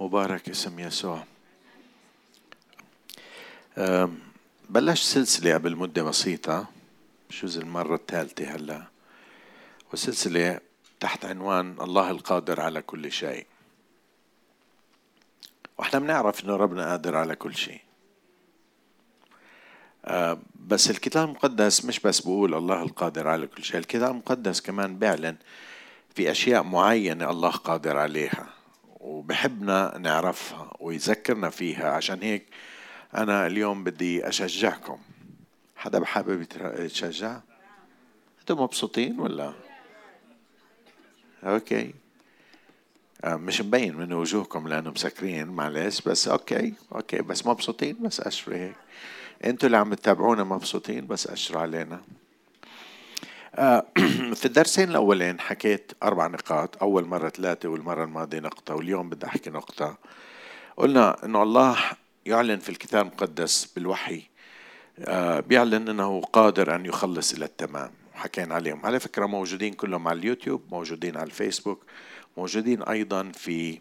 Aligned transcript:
مبارك 0.00 0.48
اسم 0.48 0.78
يسوع. 0.78 1.24
بلشت 4.68 5.04
سلسلة 5.04 5.54
قبل 5.54 5.76
مدة 5.76 6.02
بسيطة. 6.02 6.66
بجوز 7.30 7.58
المرة 7.58 7.94
الثالثة 7.94 8.54
هلا. 8.54 8.86
وسلسلة 9.92 10.60
تحت 11.00 11.24
عنوان 11.24 11.76
الله 11.80 12.10
القادر 12.10 12.60
على 12.60 12.82
كل 12.82 13.12
شيء. 13.12 13.46
وإحنا 15.78 15.98
بنعرف 15.98 16.44
إنه 16.44 16.56
ربنا 16.56 16.90
قادر 16.90 17.16
على 17.16 17.36
كل 17.36 17.54
شيء. 17.54 17.80
بس 20.66 20.90
الكتاب 20.90 21.28
المقدس 21.28 21.84
مش 21.84 22.00
بس 22.00 22.20
بقول 22.20 22.54
الله 22.54 22.82
القادر 22.82 23.28
على 23.28 23.46
كل 23.46 23.64
شيء. 23.64 23.78
الكتاب 23.80 24.10
المقدس 24.10 24.60
كمان 24.60 24.98
بيعلن 24.98 25.36
في 26.14 26.30
أشياء 26.30 26.62
معينة 26.62 27.30
الله 27.30 27.50
قادر 27.50 27.96
عليها. 27.96 28.57
وبحبنا 29.00 29.98
نعرفها 29.98 30.76
ويذكرنا 30.80 31.50
فيها. 31.50 31.90
عشان 31.90 32.22
هيك 32.22 32.46
أنا 33.14 33.46
اليوم 33.46 33.84
بدي 33.84 34.28
أشجعكم. 34.28 34.98
حدا 35.76 35.98
بحابب 35.98 36.46
يتشجع؟ 36.78 37.40
أنتم 38.40 38.62
مبسوطين 38.62 39.20
ولا؟ 39.20 39.52
okay. 41.44 41.94
آه، 43.24 43.36
مش 43.36 43.60
مبين 43.60 43.96
من 43.96 44.12
وجوهكم 44.12 44.68
لأنه 44.68 44.90
مسكرين 44.90 45.48
معلش 45.48 46.00
بس 46.00 46.28
okay 46.28 46.74
okay 46.94 47.22
بس 47.22 47.46
مبسوطين 47.46 47.96
بس 48.02 48.20
أشري 48.20 48.56
هيك. 48.56 48.76
أنتوا 49.44 49.66
اللي 49.66 49.76
عم 49.76 49.94
تتابعونا 49.94 50.44
مبسوطين 50.44 51.06
بس 51.06 51.26
أشروا 51.26 51.62
علينا. 51.62 52.00
في 54.38 54.44
الدرسين 54.44 54.90
الأولين 54.90 55.40
حكيت 55.40 55.92
أربع 56.02 56.26
نقاط 56.26 56.82
أول 56.82 57.06
مرة 57.06 57.28
ثلاثة 57.28 57.68
والمرة 57.68 58.04
الماضية 58.04 58.38
نقطة 58.38 58.74
واليوم 58.74 59.10
بدي 59.10 59.26
أحكي 59.26 59.50
نقطة. 59.50 59.98
قلنا 60.76 61.24
أنه 61.24 61.42
الله 61.42 61.76
يعلن 62.26 62.58
في 62.58 62.68
الكتاب 62.68 63.06
المقدس 63.06 63.64
بالوحي 63.64 64.22
آه، 64.98 65.40
بيعلن 65.40 65.88
أنه 65.88 66.20
قادر 66.20 66.74
أن 66.74 66.86
يخلص 66.86 67.32
إلى 67.32 67.44
التمام. 67.44 67.90
حكينا 68.14 68.54
عليهم. 68.54 68.86
على 68.86 69.00
فكرة 69.00 69.26
موجودين 69.26 69.74
كلهم 69.74 70.08
على 70.08 70.18
اليوتيوب 70.18 70.62
موجودين 70.70 71.16
على 71.16 71.26
الفيسبوك 71.26 71.84
موجودين 72.36 72.82
أيضا 72.82 73.32
في 73.34 73.80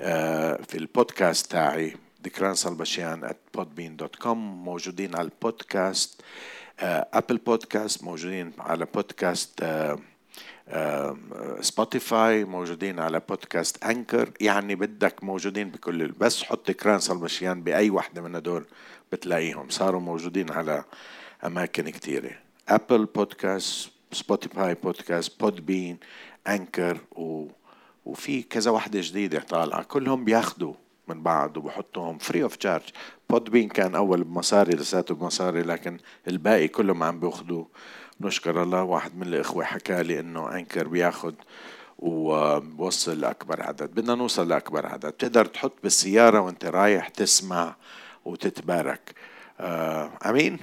آه، 0.00 0.60
في 0.68 0.78
البودكاست 0.78 1.50
تاعي 1.50 1.96
ذكران 2.24 2.54
صلبشيان 2.54 3.28
at 3.28 3.58
podbean.com 3.58 4.36
موجودين 4.36 5.16
على 5.16 5.24
البودكاست. 5.24 6.22
Apple 6.80 7.34
آه، 7.34 7.40
بودكاست 7.46 8.04
موجودين 8.04 8.52
على 8.58 8.86
podcast 8.94 9.64
Spotify 11.60 12.42
آه، 12.42 12.44
موجودين 12.44 12.98
على 12.98 13.20
podcast 13.28 13.84
Anchor 13.84 14.30
يعني 14.40 14.74
بدك 14.74 15.24
موجودين 15.24 15.70
بكل 15.70 16.06
بس 16.06 16.42
حط 16.42 16.70
كران 16.70 16.98
صلبشيان 16.98 17.62
بأي 17.62 17.90
وحدة 17.90 18.22
من 18.22 18.34
هدول 18.34 18.66
بتلاقيهم. 19.12 19.68
صاروا 19.70 20.00
موجودين 20.00 20.50
على 20.50 20.84
أماكن 21.44 21.88
كثيره 21.88 22.30
Apple 22.68 23.04
podcast 23.04 23.90
Spotify 24.12 24.74
podcast 24.74 25.40
Podbean 25.40 25.98
Anchor 26.48 26.98
و 27.12 27.46
وفي 28.04 28.42
كذا 28.42 28.70
وحدة 28.70 29.00
جديدة 29.02 29.40
طالعة. 29.40 29.82
كلهم 29.82 30.24
بياخذوا 30.24 30.74
من 31.14 31.22
بعض 31.22 31.56
وبحطهم 31.56 32.18
free 32.18 32.42
of 32.42 32.56
charge 32.56 32.82
بودبين 33.30 33.68
كان 33.68 33.94
أول 33.94 34.24
بمصاري 34.24 34.76
لساته 34.76 35.14
بمصاري 35.14 35.62
لكن 35.62 35.98
الباقي 36.28 36.68
كلهم 36.68 37.02
عم 37.02 37.20
بياخذوا 37.20 37.64
نشكر 38.20 38.62
الله 38.62 38.82
واحد 38.82 39.16
من 39.16 39.22
الإخوة 39.22 39.64
حكى 39.64 40.02
لي 40.02 40.20
إنه 40.20 40.56
انكر 40.56 40.88
بياخذ 40.88 41.34
وبوصل 41.98 43.20
لأكبر 43.20 43.62
عدد. 43.62 43.90
بدنا 43.90 44.14
نوصل 44.14 44.48
لأكبر 44.48 44.86
عدد. 44.86 45.12
تقدر 45.12 45.44
تحط 45.44 45.72
بالسيارة 45.82 46.40
وأنت 46.40 46.64
رايح 46.64 47.08
تسمع 47.08 47.76
وتتبارك. 48.24 49.14
آه 49.60 50.10
أمين؟ 50.26 50.58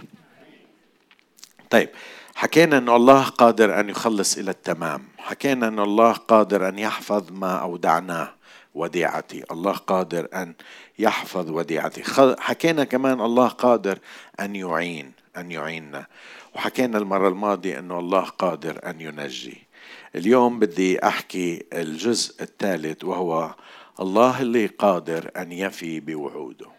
طيب 1.70 1.90
حكينا 2.36 2.78
أن 2.78 2.90
الله 2.90 3.24
قادر 3.24 3.80
أن 3.80 3.90
يخلص 3.90 4.38
إلى 4.38 4.52
التمام. 4.52 5.04
حكينا 5.18 5.68
أن 5.68 5.80
الله 5.80 6.12
قادر 6.12 6.70
أن 6.70 6.80
يحفظ 6.80 7.32
ما 7.32 7.56
أودعناه. 7.56 8.37
وديعتي. 8.78 9.44
الله 9.52 9.72
قادر 9.72 10.28
أن 10.34 10.54
يحفظ 11.00 11.50
وديعتي. 11.52 12.04
حكينا 12.40 12.84
كمان 12.84 13.22
الله 13.22 13.48
قادر 13.48 14.00
أن 14.40 14.56
يعين 14.56 15.12
أن 15.38 15.52
يعيننا. 15.52 16.08
وحكينا 16.56 16.98
المرة 16.98 17.28
الماضية 17.28 17.80
أنه 17.80 18.00
الله 18.00 18.24
قادر 18.24 18.80
أن 18.90 19.02
ينجي. 19.02 19.68
اليوم 20.16 20.60
بدي 20.60 21.08
أحكي 21.08 21.64
الجزء 21.74 22.44
الثالث 22.44 23.04
وهو 23.04 23.56
الله 24.00 24.42
اللي 24.42 24.66
قادر 24.66 25.32
أن 25.38 25.52
يفي 25.52 26.00
بوعوده. 26.00 26.78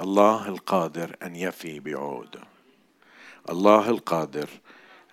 الله 0.00 0.48
القادر 0.48 1.16
أن 1.22 1.36
يفي 1.36 1.80
بوعوده 1.80 2.40
الله 3.50 3.90
القادر 3.90 4.48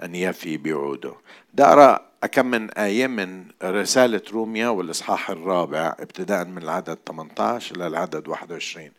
أن 0.04 0.16
يفي 0.16 0.58
بوعوده 0.58 1.14
بدي 1.54 1.64
أقرأ 1.64 2.06
أكم 2.26 2.46
من 2.46 2.72
آية 2.72 3.08
من 3.08 3.46
رسالة 3.64 4.22
روميا 4.34 4.68
والإصحاح 4.68 5.30
الرابع 5.30 5.96
ابتداء 6.00 6.46
من 6.46 6.58
العدد 6.58 6.98
18 7.08 7.76
إلى 7.76 7.88
العدد 7.88 8.28
21 8.28 8.92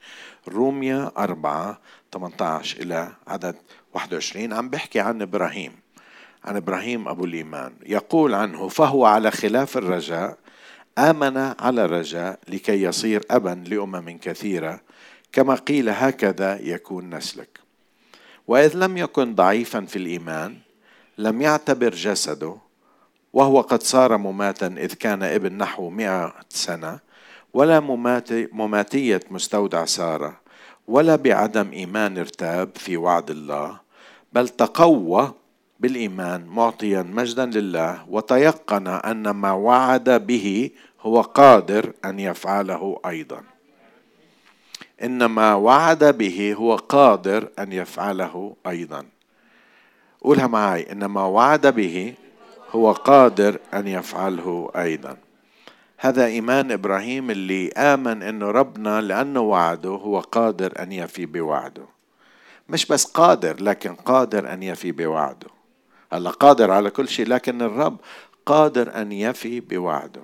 روميا 0.49 1.13
4 1.19 1.81
18 2.13 2.83
إلى 2.83 3.13
عدد 3.27 3.57
21 3.95 4.53
عم 4.53 4.69
بحكي 4.69 5.01
عن 5.01 5.23
إبراهيم 5.23 5.73
عن 6.45 6.57
إبراهيم 6.57 7.09
أبو 7.09 7.25
الإيمان. 7.25 7.73
يقول 7.87 8.35
عنه 8.35 8.69
فهو 8.69 9.07
على 9.07 9.31
خلاف 9.31 9.77
الرجاء 9.77 10.39
آمن 10.99 11.37
على 11.37 11.85
الرجاء 11.85 12.39
لكي 12.49 12.83
يصير 12.83 13.23
أبا 13.31 13.65
لأمم 13.67 14.19
كثيرة 14.19 14.81
كما 15.33 15.55
قيل 15.55 15.89
هكذا 15.89 16.59
يكون 16.63 17.15
نسلك. 17.15 17.61
وإذ 18.47 18.77
لم 18.77 18.97
يكن 18.97 19.35
ضعيفا 19.35 19.81
في 19.85 19.97
الإيمان 19.97 20.57
لم 21.19 21.43
يعتبر 21.43 21.91
جسده 21.95 22.66
وهو 23.37 23.61
قد 23.61 23.83
صار 23.83 24.17
مماتا 24.17 24.67
إذ 24.67 24.95
كان 24.95 25.23
ابن 25.23 25.53
نحو 25.53 25.91
مئة 25.91 26.35
سنة 26.49 26.99
ولا 27.55 27.81
مماتية 28.53 29.21
مستودع 29.31 29.85
سارة 29.85 30.41
ولا 30.89 31.17
بعدم 31.17 31.73
إيمان 31.73 32.19
ارتاب 32.19 32.71
في 32.77 32.97
وعد 32.97 33.31
الله 33.31 33.81
بل 34.33 34.49
تقوى 34.49 35.35
بالإيمان 35.81 36.47
معطيا 36.47 37.03
مجدا 37.03 37.47
لله 37.47 38.05
وتيقن 38.09 38.89
أن 38.89 39.31
ما 39.31 39.53
وعد 39.53 40.27
به 40.27 40.71
هو 41.01 41.21
قادر 41.21 41.93
أن 42.05 42.21
يفعله 42.21 43.01
أيضا. 43.07 43.43
إنما 45.03 45.55
وعد 45.55 46.05
به 46.05 46.55
هو 46.59 46.77
قادر 46.77 47.49
أن 47.59 47.73
يفعله 47.73 48.57
أيضا. 48.67 49.07
قولها 50.21 50.47
معي 50.47 50.93
إنما 50.93 51.25
وعد 51.25 51.67
به 51.67 52.15
هو 52.77 52.93
قادر 52.93 53.59
أن 53.75 53.89
يفعله 53.89 54.71
أيضا. 54.77 55.17
هذا 55.99 56.27
إيمان 56.27 56.73
إبراهيم 56.73 57.31
اللي 57.31 57.73
آمن 57.73 58.23
أنه 58.23 58.51
ربنا 58.51 59.01
لأنه 59.01 59.41
وعده 59.41 59.91
هو 59.91 60.21
قادر 60.21 60.83
أن 60.83 60.93
يفي 60.93 61.27
بوعده. 61.27 61.87
مش 62.69 62.87
بس 62.87 63.05
قادر 63.05 63.63
لكن 63.63 63.95
قادر 63.95 64.53
أن 64.53 64.63
يفي 64.63 64.93
بوعده. 64.93 65.49
الله 66.13 66.31
قادر 66.31 66.71
على 66.71 66.91
كل 66.91 67.09
شيء 67.09 67.27
لكن 67.29 67.63
الرب 67.63 67.97
قادر 68.47 69.01
أن 69.01 69.13
يفي 69.13 69.61
بوعده. 69.61 70.23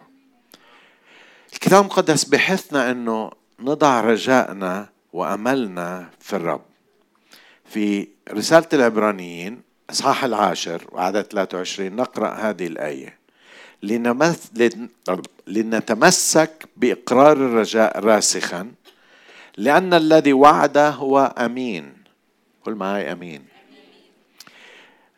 الكتاب 1.53 1.81
المقدس 1.81 2.25
بحثنا 2.25 2.91
أنه 2.91 3.31
نضع 3.61 4.01
رجائنا 4.01 4.89
وأملنا 5.13 6.11
في 6.21 6.37
الرب. 6.37 6.63
في 7.65 8.09
رسالة 8.33 8.69
العبرانيين 8.73 9.72
إصحاح 9.91 10.25
العاشر 10.25 10.83
وعدد 10.93 11.23
23 11.23 11.97
نقرأ 11.97 12.29
هذه 12.35 12.67
الآية. 12.67 13.19
لنتمسك 15.47 16.69
بإقرار 16.77 17.33
الرجاء 17.33 17.99
راسخا 17.99 18.71
لأن 19.57 19.95
الذي 19.95 20.33
وعد 20.33 20.79
هو 20.79 21.35
أمين. 21.39 21.93
قل 22.65 22.75
معي 22.75 23.13
أمين. 23.13 23.45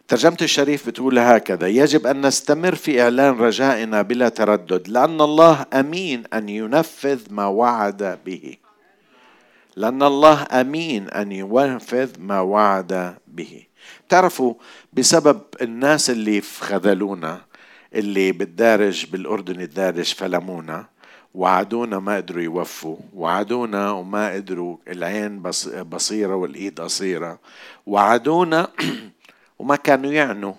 ترجمة 0.08 0.36
الشريف 0.42 0.86
بتقول 0.86 1.18
هكذا 1.18 1.68
يجب 1.68 2.06
أن 2.06 2.26
نستمر 2.26 2.74
في 2.74 3.02
إعلان 3.02 3.38
رجائنا 3.38 4.02
بلا 4.02 4.28
تردد 4.28 4.88
لأن 4.88 5.20
الله 5.20 5.66
أمين 5.72 6.24
أن 6.32 6.48
ينفذ 6.48 7.20
ما 7.30 7.46
وعد 7.46 8.18
به. 8.26 8.56
لأن 9.76 10.02
الله 10.02 10.46
أمين 10.52 11.08
أن 11.08 11.32
ينفذ 11.32 12.10
ما 12.18 12.40
وعد 12.40 13.14
به. 13.26 13.66
تعرفوا 14.08 14.54
بسبب 14.92 15.40
الناس 15.62 16.10
اللي 16.10 16.40
خذلونا 16.40 17.40
اللي 17.94 18.32
بالدارج 18.32 19.06
بالأردن 19.06 19.60
الدارج 19.60 20.14
فلمونا 20.14 20.86
وعدونا 21.34 21.98
ما 21.98 22.16
قدروا 22.16 22.42
يوفوا 22.42 22.96
وعدونا 23.14 23.90
وما 23.90 24.32
قدروا 24.32 24.76
العين 24.88 25.42
بصيرة 25.82 26.34
والإيد 26.34 26.80
قصيرة 26.80 27.38
وعدونا 27.86 28.68
وما 29.58 29.76
كانوا 29.76 30.12
يعنوا 30.12 30.54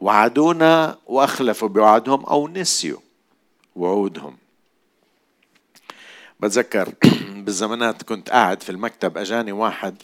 وعدونا 0.00 0.98
وأخلفوا 1.06 1.68
بوعدهم 1.68 2.24
أو 2.24 2.48
نسيوا 2.48 3.00
وعودهم. 3.76 4.36
بتذكر 6.40 6.92
بالزمانات 7.44 8.02
كنت 8.02 8.30
قاعد 8.30 8.62
في 8.62 8.70
المكتب 8.70 9.18
أجاني 9.18 9.52
واحد 9.52 10.02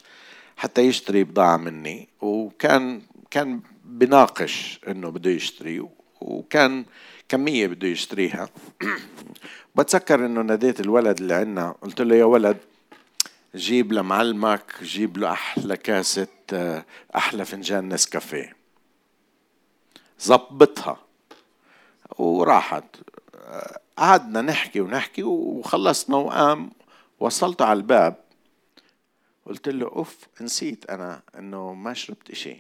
حتى 0.58 0.82
يشتري 0.82 1.24
بضاعة 1.24 1.56
مني. 1.56 2.08
وكان 2.20 3.02
كان 3.30 3.60
بناقش 3.84 4.80
إنه 4.88 5.08
بده 5.08 5.30
يشتري 5.30 5.88
وكان 6.20 6.84
كمية 7.28 7.66
بده 7.66 7.88
يشتريها. 7.88 8.48
بتذكر 9.76 10.26
إنه 10.26 10.42
ناديت 10.42 10.80
الولد 10.80 11.20
اللي 11.20 11.34
عندنا 11.34 11.74
قلت 11.82 12.00
له 12.00 12.16
يا 12.16 12.24
ولد 12.24 12.56
جيب 13.54 13.92
لمعلمك 13.92 14.74
جيب 14.82 15.18
له 15.18 15.32
أحلى 15.32 15.76
كاسة 15.76 16.26
أحلى 17.16 17.44
فنجان 17.44 17.88
نسكافيه. 17.94 18.56
زبطها 20.20 20.98
وراحت. 22.18 22.84
قعدنا 23.98 24.40
نحكي 24.42 24.80
ونحكي 24.80 25.22
وخلصنا 25.22 26.16
وقام 26.16 26.70
وصلته 27.20 27.64
على 27.64 27.76
الباب. 27.76 28.27
قلت 29.48 29.68
له 29.68 29.86
أوف 29.86 30.16
نسيت 30.40 30.90
أنا 30.90 31.22
إنه 31.38 31.74
ما 31.74 31.94
شربت 31.94 32.30
إشي. 32.30 32.56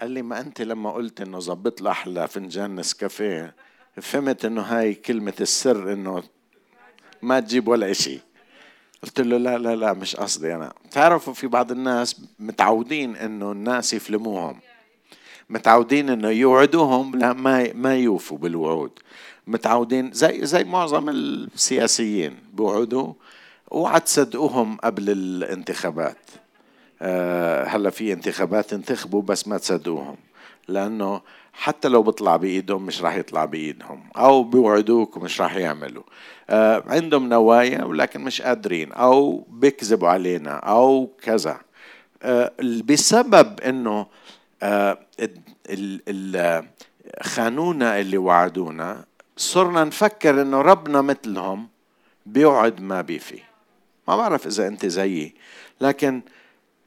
قال 0.00 0.10
لي 0.10 0.22
ما 0.22 0.40
أنت 0.40 0.62
لما 0.62 0.90
قلت 0.90 1.20
إنه 1.20 1.40
زبط 1.40 1.80
له 1.80 1.90
أحلى 1.90 2.28
فنجان 2.28 2.76
نسكافيه 2.76 3.54
فهمت 4.02 4.44
إنه 4.44 4.62
هاي 4.62 4.94
كلمة 4.94 5.34
السر 5.40 5.92
إنه 5.92 6.22
ما 7.22 7.40
تجيب 7.40 7.68
ولا 7.68 7.90
إشي. 7.90 8.20
قلت 9.02 9.20
له 9.20 9.36
لا 9.36 9.58
لا 9.58 9.76
لا 9.76 9.92
مش 9.92 10.16
قصدي 10.16 10.54
أنا. 10.54 10.72
تعرفوا 10.90 11.32
في 11.32 11.46
بعض 11.46 11.72
الناس 11.72 12.22
متعودين 12.38 13.16
إنه 13.16 13.52
الناس 13.52 13.94
يفلموهم. 13.94 14.60
متعودين 15.50 16.10
إنه 16.10 16.28
يوعدوهم 16.28 17.18
لا 17.18 17.32
ما 17.32 17.72
ما 17.72 17.96
يوفوا 17.96 18.38
بالوعود. 18.38 18.98
متعودين 19.46 20.12
زي 20.12 20.46
زي 20.46 20.64
معظم 20.64 21.08
السياسيين 21.08 22.36
بوعدوا 22.52 23.12
اوعى 23.72 24.00
تصدقوهم 24.00 24.76
قبل 24.76 25.10
الانتخابات. 25.10 26.16
أه 27.02 27.64
هلا 27.64 27.90
في 27.90 28.12
انتخابات 28.12 28.72
انتخبوا 28.72 29.22
بس 29.22 29.48
ما 29.48 29.58
تصدقوهم 29.58 30.16
لأنه 30.68 31.20
حتى 31.52 31.88
لو 31.88 32.02
بيطلع 32.02 32.36
بإيدهم 32.36 32.86
مش 32.86 33.02
راح 33.02 33.16
يطلع 33.16 33.44
بإيدهم 33.44 34.04
أو 34.16 34.42
بيوعدوك 34.42 35.16
ومش 35.16 35.40
راح 35.40 35.56
يعملوا. 35.56 36.02
أه 36.50 36.84
عندهم 36.86 37.28
نوايا 37.28 37.84
ولكن 37.84 38.20
مش 38.20 38.42
قادرين 38.42 38.92
أو 38.92 39.46
بيكذبوا 39.48 40.08
علينا 40.08 40.50
أو 40.50 41.10
كذا. 41.22 41.60
أه 42.22 42.52
بسبب 42.60 43.60
إنه 43.60 44.06
خانونا 47.22 48.00
اللي 48.00 48.18
وعدونا 48.18 49.04
صرنا 49.36 49.84
نفكر 49.84 50.42
إنه 50.42 50.60
ربنا 50.60 51.02
مثلهم 51.02 51.68
بيوعد 52.26 52.80
ما 52.80 53.00
بيفي 53.00 53.38
ما 54.10 54.16
بعرف 54.16 54.46
إذا 54.46 54.66
أنت 54.66 54.86
زيي 54.86 55.34
لكن 55.80 56.22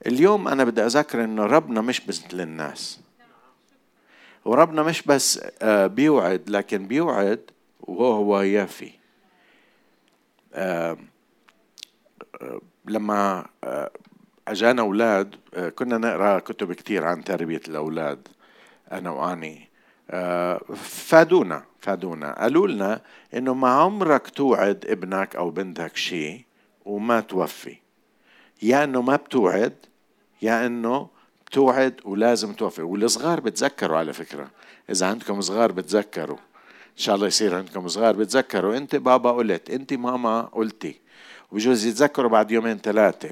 اليوم 0.06 0.48
أنا 0.48 0.64
بدي 0.64 0.86
أذكر 0.86 1.24
إنه 1.24 1.46
ربنا 1.46 1.80
مش 1.80 2.08
مثل 2.08 2.40
الناس 2.40 3.00
وربنا 4.44 4.82
مش 4.82 5.02
بس 5.02 5.40
آه، 5.62 5.86
بيوعد 5.86 6.50
لكن 6.50 6.86
بيوعد 6.86 7.40
وهو 7.80 8.40
يافي. 8.40 8.90
آه، 10.54 10.96
آه، 12.42 12.60
لما 12.84 13.46
أجانا 14.48 14.82
أولاد 14.82 15.34
كنا 15.74 15.98
نقرأ 15.98 16.38
كتب 16.38 16.72
كثير 16.72 17.04
عن 17.04 17.24
تربية 17.24 17.60
الأولاد 17.68 18.28
أنا 18.92 19.10
وأني. 19.10 19.68
فادونا 20.76 21.64
فادونا. 21.80 22.40
قالوا 22.42 22.68
لنا 22.68 23.00
إنه 23.34 23.54
ما 23.54 23.68
عمرك 23.68 24.28
توعد 24.28 24.84
ابنك 24.88 25.36
أو 25.36 25.50
بنتك 25.50 25.96
شيء 25.96 26.43
وما 26.84 27.20
توفي. 27.20 27.76
يا 28.62 28.84
إنه 28.84 29.02
ما 29.02 29.16
بتوعد 29.16 29.72
يا 30.42 30.66
إنه 30.66 31.08
بتوعد 31.46 32.00
ولازم 32.04 32.52
توفي. 32.52 32.82
والصغار 32.82 33.40
بتذكروا 33.40 33.98
على 33.98 34.12
فكرة. 34.12 34.50
إذا 34.90 35.06
عندكم 35.06 35.40
صغار 35.40 35.72
بتذكروا. 35.72 36.36
إن 36.86 36.98
شاء 36.98 37.14
الله 37.14 37.26
يصير 37.26 37.54
عندكم 37.54 37.88
صغار 37.88 38.16
بتذكروا. 38.16 38.76
أنت 38.76 38.96
بابا 38.96 39.30
قلت 39.30 39.70
أنت 39.70 39.92
ماما 39.92 40.42
قلتي. 40.42 41.00
وبجوز 41.52 41.86
يتذكروا 41.86 42.30
بعد 42.30 42.50
يومين 42.50 42.78
ثلاثة. 42.78 43.30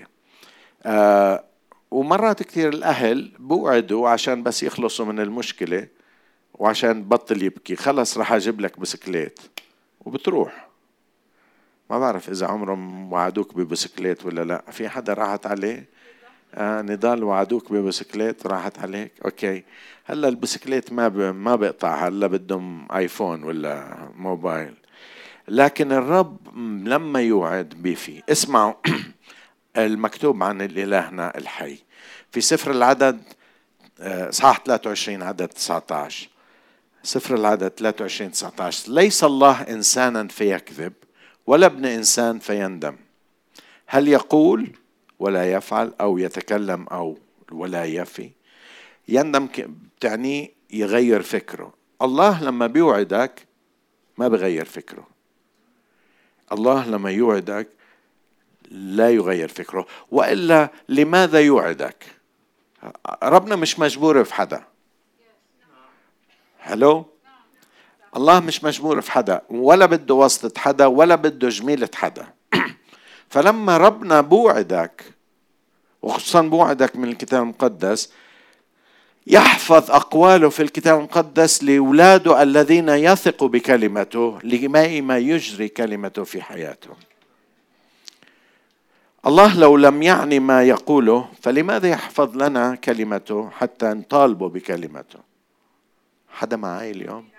آه 0.82 1.44
ومرات 1.90 2.42
كثير 2.42 2.68
الأهل 2.68 3.32
بوعدوا 3.38 4.08
عشان 4.08 4.42
بس 4.42 4.62
يخلصوا 4.62 5.06
من 5.06 5.20
المشكلة 5.20 5.88
وعشان 6.54 7.04
بطل 7.04 7.42
يبكي. 7.42 7.76
خلص 7.76 8.18
راح 8.18 8.32
أجيب 8.32 8.60
لك 8.60 8.80
بسكليت. 8.80 9.40
وبتروح. 10.00 10.71
ما 11.92 11.98
بعرف 11.98 12.28
إذا 12.28 12.46
عمرهم 12.46 13.12
وعدوك 13.12 13.54
ببسكليت 13.54 14.26
ولا 14.26 14.44
لا. 14.44 14.64
في 14.70 14.88
حدا 14.88 15.12
راحت 15.12 15.46
عليه؟ 15.46 15.88
آه 16.54 16.82
نضال 16.82 17.24
وعدوك 17.24 17.72
ببسكليت 17.72 18.46
راحت 18.46 18.78
عليك؟ 18.78 19.12
okay. 19.24 19.64
هلأ 20.04 20.28
البسكليت 20.28 20.92
ما 20.92 21.08
ب... 21.08 21.18
ما 21.18 21.56
بقطع. 21.56 22.08
هلأ 22.08 22.26
بدهم 22.26 22.92
آيفون 22.92 23.44
ولا 23.44 23.98
موبايل. 24.16 24.74
لكن 25.48 25.92
الرب 25.92 26.56
لما 26.88 27.20
يوعد 27.20 27.68
بيفي 27.68 28.22
اسمعوا. 28.28 28.74
المكتوب 29.76 30.42
عن 30.42 30.62
الإلهنا 30.62 31.38
الحي. 31.38 31.78
في 32.30 32.40
سفر 32.40 32.70
العدد 32.70 33.22
آه، 34.00 34.30
صح 34.30 34.62
23 34.64 35.22
عدد 35.22 35.48
19 35.48 36.28
سفر 37.02 37.34
العدد 37.34 37.68
23 37.68 38.30
19 38.30 38.92
ليس 38.92 39.24
الله 39.24 39.60
إنسانا 39.62 40.28
فيكذب. 40.28 40.92
ولا 41.46 41.66
ابن 41.66 41.84
إنسان 41.84 42.38
فيندم. 42.38 42.96
هل 43.86 44.08
يقول 44.08 44.76
ولا 45.18 45.52
يفعل 45.52 45.94
أو 46.00 46.18
يتكلم 46.18 46.86
أو 46.88 47.18
ولا 47.52 47.84
يفي؟ 47.84 48.30
يندم 49.08 49.48
بتعني 49.96 50.54
يغير 50.70 51.22
فكره. 51.22 51.74
الله 52.02 52.44
لما 52.44 52.66
بيوعدك 52.66 53.46
ما 54.18 54.28
بغير 54.28 54.64
فكره. 54.64 55.06
الله 56.52 56.88
لما 56.88 57.10
يوعدك 57.10 57.68
لا 58.70 59.10
يغير 59.10 59.48
فكره. 59.48 59.86
وإلا 60.10 60.70
لماذا 60.88 61.40
يوعدك؟ 61.40 62.04
ربنا 63.22 63.56
مش 63.56 63.78
مجبور 63.78 64.24
في 64.24 64.34
حدا. 64.34 64.64
هلو 66.58 67.11
الله 68.16 68.40
مش 68.40 68.64
مجبور 68.64 69.00
في 69.00 69.12
حدا 69.12 69.42
ولا 69.50 69.86
بده 69.86 70.14
واسطة 70.14 70.60
حدا 70.60 70.86
ولا 70.86 71.14
بده 71.14 71.48
جميلة 71.48 71.88
حدا. 71.94 72.26
فلما 73.32 73.76
ربنا 73.76 74.20
بوعدك 74.20 75.04
وخصوصا 76.02 76.42
بوعدك 76.42 76.96
من 76.96 77.08
الكتاب 77.08 77.42
المقدس 77.42 78.12
يحفظ 79.26 79.90
أقواله 79.90 80.48
في 80.48 80.62
الكتاب 80.62 80.98
المقدس 80.98 81.64
لأولاده 81.64 82.42
الذين 82.42 82.88
يثقوا 82.88 83.48
بكلمته 83.48 84.38
لما 84.44 85.00
ما 85.00 85.18
يجري 85.18 85.68
كلمته 85.68 86.24
في 86.24 86.42
حياتهم. 86.42 86.96
الله 89.26 89.58
لو 89.58 89.76
لم 89.76 90.02
يعني 90.02 90.38
ما 90.40 90.62
يقوله 90.62 91.28
فلماذا 91.42 91.88
يحفظ 91.88 92.36
لنا 92.36 92.74
كلمته 92.74 93.50
حتى 93.50 93.86
نطالبه 93.86 94.48
بكلمته؟ 94.48 95.18
حدا 96.28 96.56
معي 96.56 96.90
اليوم؟ 96.90 97.31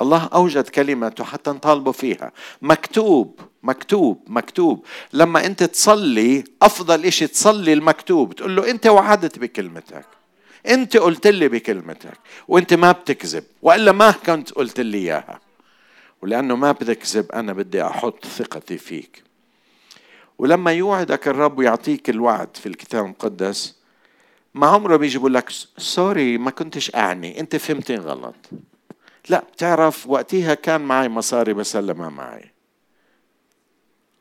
الله 0.00 0.28
أوجد 0.34 0.68
كلمته 0.68 1.24
حتى 1.24 1.50
نطالبه 1.50 1.92
فيها. 1.92 2.32
مكتوب 2.62 3.40
مكتوب 3.62 4.24
مكتوب. 4.26 4.84
لما 5.12 5.46
أنت 5.46 5.62
تصلي 5.62 6.44
أفضل 6.62 7.04
إشي 7.04 7.26
تصلي 7.26 7.72
المكتوب. 7.72 8.34
تقول 8.34 8.56
له 8.56 8.70
أنت 8.70 8.86
وعدت 8.86 9.38
بكلمتك. 9.38 10.06
أنت 10.66 10.96
قلت 10.96 11.26
لي 11.26 11.48
بكلمتك. 11.48 12.18
وأنت 12.48 12.74
ما 12.74 12.92
بتكذب. 12.92 13.44
وإلا 13.62 13.92
ما 13.92 14.10
كنت 14.10 14.52
قلت 14.52 14.80
لي 14.80 14.98
إياها. 14.98 15.40
ولأنه 16.22 16.56
ما 16.56 16.72
بتكذب 16.72 17.32
أنا 17.32 17.52
بدي 17.52 17.82
أحط 17.82 18.24
ثقتي 18.24 18.78
فيك. 18.78 19.22
ولما 20.38 20.72
يوعدك 20.72 21.28
الرب 21.28 21.58
ويعطيك 21.58 22.10
الوعد 22.10 22.56
في 22.56 22.66
الكتاب 22.66 23.04
المقدس 23.04 23.78
ما 24.54 24.66
عمره 24.66 24.96
بيجيبوا 24.96 25.28
لك 25.28 25.50
سوري 25.78 26.38
ما 26.38 26.50
كنتش 26.50 26.94
أعني. 26.94 27.40
أنت 27.40 27.56
فهمتني 27.56 27.96
غلط. 27.96 28.34
لا 29.28 29.40
بتعرف 29.52 30.06
وقتها 30.06 30.54
كان 30.54 30.80
معي 30.80 31.08
مصاري 31.08 31.54
بس 31.54 31.76
هلا 31.76 31.92
ما 31.92 32.08
معي. 32.08 32.50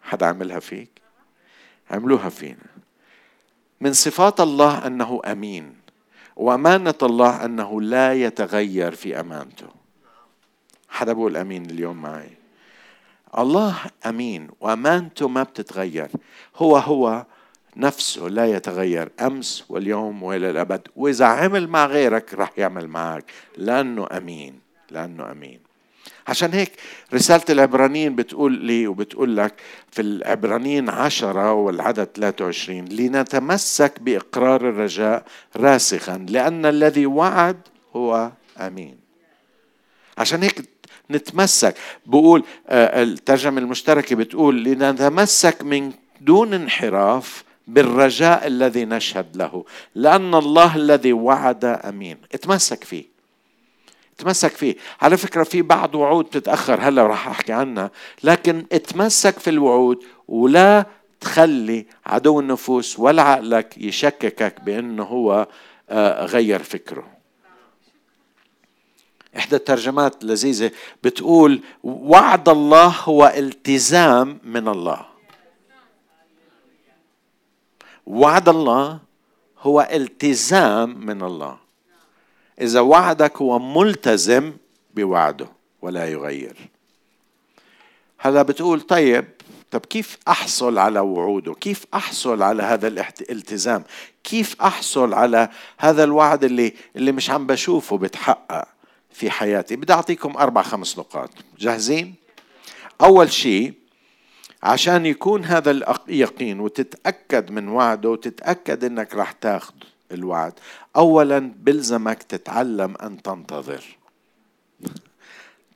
حدا 0.02 0.26
عملها 0.26 0.60
فيك؟ 0.60 1.02
عملوها 1.92 2.30
فينا. 2.30 2.66
من 3.82 3.94
صفات 3.94 4.40
الله 4.40 4.88
أنه 4.88 5.22
أمين 5.26 5.76
وأمانة 6.36 6.94
الله 7.04 7.46
أنه 7.46 7.82
لا 7.82 8.14
يتغير 8.14 8.96
في 8.96 9.20
أمانته. 9.20 9.68
حدا 10.90 11.14
بقول 11.14 11.38
أمين 11.38 11.66
اليوم 11.66 12.02
معي؟ 12.02 12.38
الله 13.38 13.78
أمين 14.06 14.50
وأمانته 14.60 15.28
ما 15.28 15.44
بتتغير. 15.44 16.10
هو 16.56 16.78
هو 16.78 17.26
نفسه 17.76 18.28
لا 18.28 18.46
يتغير. 18.46 19.12
أمس 19.20 19.66
واليوم 19.70 20.24
والى 20.24 20.50
الأبد. 20.50 20.88
وإذا 20.96 21.26
عمل 21.26 21.68
مع 21.68 21.86
غيرك 21.86 22.34
راح 22.34 22.52
يعمل 22.58 22.88
معك 22.88 23.32
لأنه 23.58 24.08
أمين. 24.12 24.67
لأنه 24.92 25.32
أمين. 25.32 25.60
عشان 26.28 26.54
هيك 26.54 26.72
رسالة 27.14 27.44
العبرانيين 27.50 28.16
بتقول 28.16 28.54
لي 28.66 28.88
وبتقول 28.88 29.38
لك 29.38 29.54
في 29.92 30.02
العبرانيين 30.02 30.90
عشرة 30.90 31.54
والعدد 31.54 32.08
23 32.16 32.86
لنتمسك 32.86 34.00
بإقرار 34.00 34.70
الرجاء 34.70 35.26
راسخا 35.56 36.26
لأن 36.30 36.66
الذي 36.66 37.06
وعد 37.06 37.58
هو 37.96 38.32
أمين. 38.60 38.98
عشان 40.18 40.44
هيك 40.44 40.70
نتمسك. 41.12 41.76
بقول 42.06 42.44
آه، 42.68 43.04
الترجمة 43.04 43.62
المشتركة 43.62 44.16
بتقول 44.16 44.64
لنتمسك 44.64 45.62
من 45.62 45.92
دون 46.22 46.54
انحراف 46.54 47.44
بالرجاء 47.68 48.48
الذي 48.48 48.86
نشهد 48.86 49.38
له 49.38 49.66
لأن 49.96 50.36
الله 50.36 50.76
الذي 50.76 51.14
وعد 51.14 51.66
أمين. 51.66 52.18
اتمسك 52.34 52.84
فيه. 52.84 53.17
تمسك 54.18 54.52
فيه. 54.52 54.76
على 55.02 55.18
فكرة 55.18 55.44
في 55.44 55.62
بعض 55.62 55.96
وعود 55.96 56.26
بتتأخر 56.26 56.80
هلا 56.82 57.08
راح 57.08 57.28
أحكي 57.28 57.54
عنها. 57.54 57.92
لكن 58.24 58.66
اتمسك 58.72 59.40
في 59.40 59.50
الوعود 59.50 60.04
ولا 60.28 60.86
تخلي 61.22 61.86
عدو 62.06 62.40
النفوس 62.40 63.00
ولا 63.00 63.22
عقلك 63.22 63.78
يشككك 63.78 64.62
بأنه 64.62 65.04
هو 65.04 65.48
آه، 65.90 66.26
غير 66.26 66.64
فكره. 66.64 67.08
إحدى 69.38 69.56
الترجمات 69.56 70.24
اللذيذة 70.24 70.72
بتقول 71.04 71.62
وعد 71.84 72.50
الله 72.50 72.88
هو 72.88 73.34
التزام 73.38 74.40
من 74.44 74.68
الله. 74.68 75.06
وعد 78.06 78.50
الله 78.50 79.00
هو 79.60 79.88
التزام 79.92 81.06
من 81.06 81.22
الله. 81.22 81.67
إذا 82.62 82.80
وعدك 82.80 83.38
هو 83.38 83.60
ملتزم 83.60 84.54
بوعده 84.96 85.48
ولا 85.82 86.08
يغير. 86.08 86.56
هلا 88.18 88.42
بتقول 88.42 88.82
طيب 88.82 89.26
طب 89.72 89.86
كيف 89.86 90.18
أحصل 90.28 90.78
على 90.78 91.00
وعوده؟ 91.00 91.54
كيف 91.54 91.86
أحصل 91.94 92.42
على 92.44 92.64
هذا 92.64 92.88
الالتزام؟ 92.88 93.84
كيف 94.24 94.62
أحصل 94.62 95.14
على 95.14 95.50
هذا 95.78 96.04
الوعد 96.04 96.44
اللي 96.44 96.74
اللي 96.96 97.12
مش 97.12 97.30
عم 97.30 97.48
بشوفه 97.48 97.98
بتحقق 97.98 98.68
في 99.12 99.32
حياتي؟ 99.32 99.76
بدي 99.76 99.94
أعطيكم 99.94 100.38
أربع 100.38 100.62
خمس 100.62 100.98
نقاط. 101.00 101.30
جاهزين؟ 101.60 102.16
أول 103.02 103.32
شيء 103.32 103.74
عشان 104.64 105.06
يكون 105.06 105.46
هذا 105.46 105.72
اليقين 105.72 106.60
وتتأكد 106.60 107.52
من 107.52 107.68
وعده 107.68 108.10
وتتأكد 108.10 108.84
أنك 108.84 109.16
راح 109.16 109.32
تاخذ 109.32 109.74
الوعد 110.12 110.54
أولا 110.98 111.40
بلزمك 111.40 112.24
تتعلم 112.24 112.96
أن 112.96 113.22
تنتظر. 113.22 113.98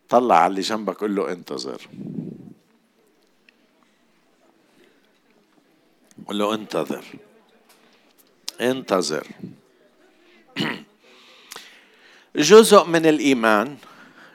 طلع 0.10 0.36
على 0.36 0.51
اللي 0.51 0.62
جنبك 0.62 0.98
قل 0.98 1.16
له 1.16 1.32
انتظر. 1.32 1.82
قل 6.28 6.38
له 6.38 6.54
انتظر. 6.54 7.06
انتظر. 8.62 9.28
جزء 12.36 12.86
من 12.86 13.06
الإيمان 13.06 13.78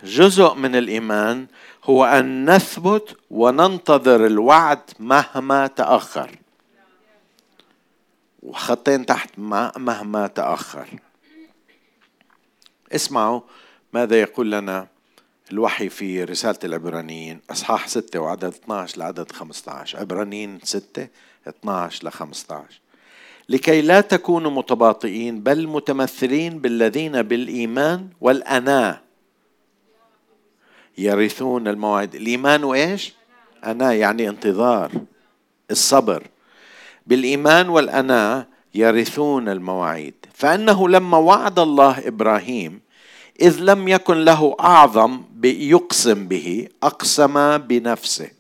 جزء 0.05 0.55
من 0.55 0.77
الإيمان 0.77 1.47
هو 1.85 2.05
أن 2.05 2.51
نثبت 2.51 3.17
وننتظر 3.31 4.27
الوعد 4.27 4.81
مهما 5.01 5.67
تأخر. 5.67 6.31
وخطين 8.47 9.07
تحت 9.07 9.31
مهما 9.77 10.27
تأخر. 10.27 10.89
اسمعوا 12.93 13.41
ماذا 13.93 14.21
يقول 14.21 14.53
لنا 14.53 14.89
الوحي 15.53 15.89
في 15.89 16.25
رسالة 16.25 16.59
العبرانيين. 16.65 17.41
أصحاح 17.51 17.89
6 17.89 18.19
وعدد 18.19 18.45
12 18.45 18.99
لعدد 18.99 19.33
15 19.33 19.99
عبرانيين 19.99 20.59
6 20.63 21.09
12 21.49 22.07
ل 22.07 22.11
15 22.11 22.81
لكي 23.49 23.83
لا 23.83 24.01
تكونوا 24.01 24.51
متباطئين 24.51 25.41
بل 25.41 25.67
متمثلين 25.67 26.59
بالذين 26.59 27.23
بالإيمان 27.23 28.09
والأناة 28.21 29.01
يرثون 30.99 31.69
الموعد. 31.69 32.15
الإيمان 32.15 32.65
وإيش 32.65 33.15
أنا 33.65 33.93
يعني 33.93 34.29
انتظار. 34.29 34.93
الصبر. 35.71 36.27
بالإيمان 37.07 37.69
والأناة 37.69 38.47
يرثون 38.75 39.49
المواعيد. 39.49 40.15
فأنه 40.35 40.89
لما 40.89 41.19
وعد 41.19 41.59
الله 41.59 42.09
إبراهيم 42.09 42.81
إذ 43.41 43.61
لم 43.61 43.89
يكن 43.89 44.25
له 44.25 44.57
أعظم 44.61 45.23
يقسم 45.45 46.29
به 46.29 46.69
أقسم 46.83 47.59
بنفسه. 47.59 48.31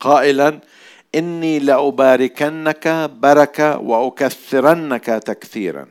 قائلا 0.00 0.60
إني 1.14 1.58
لأباركنك 1.58 3.10
بركة 3.22 3.78
وأكثرنك 3.78 5.06
تكثيرا. 5.06 5.86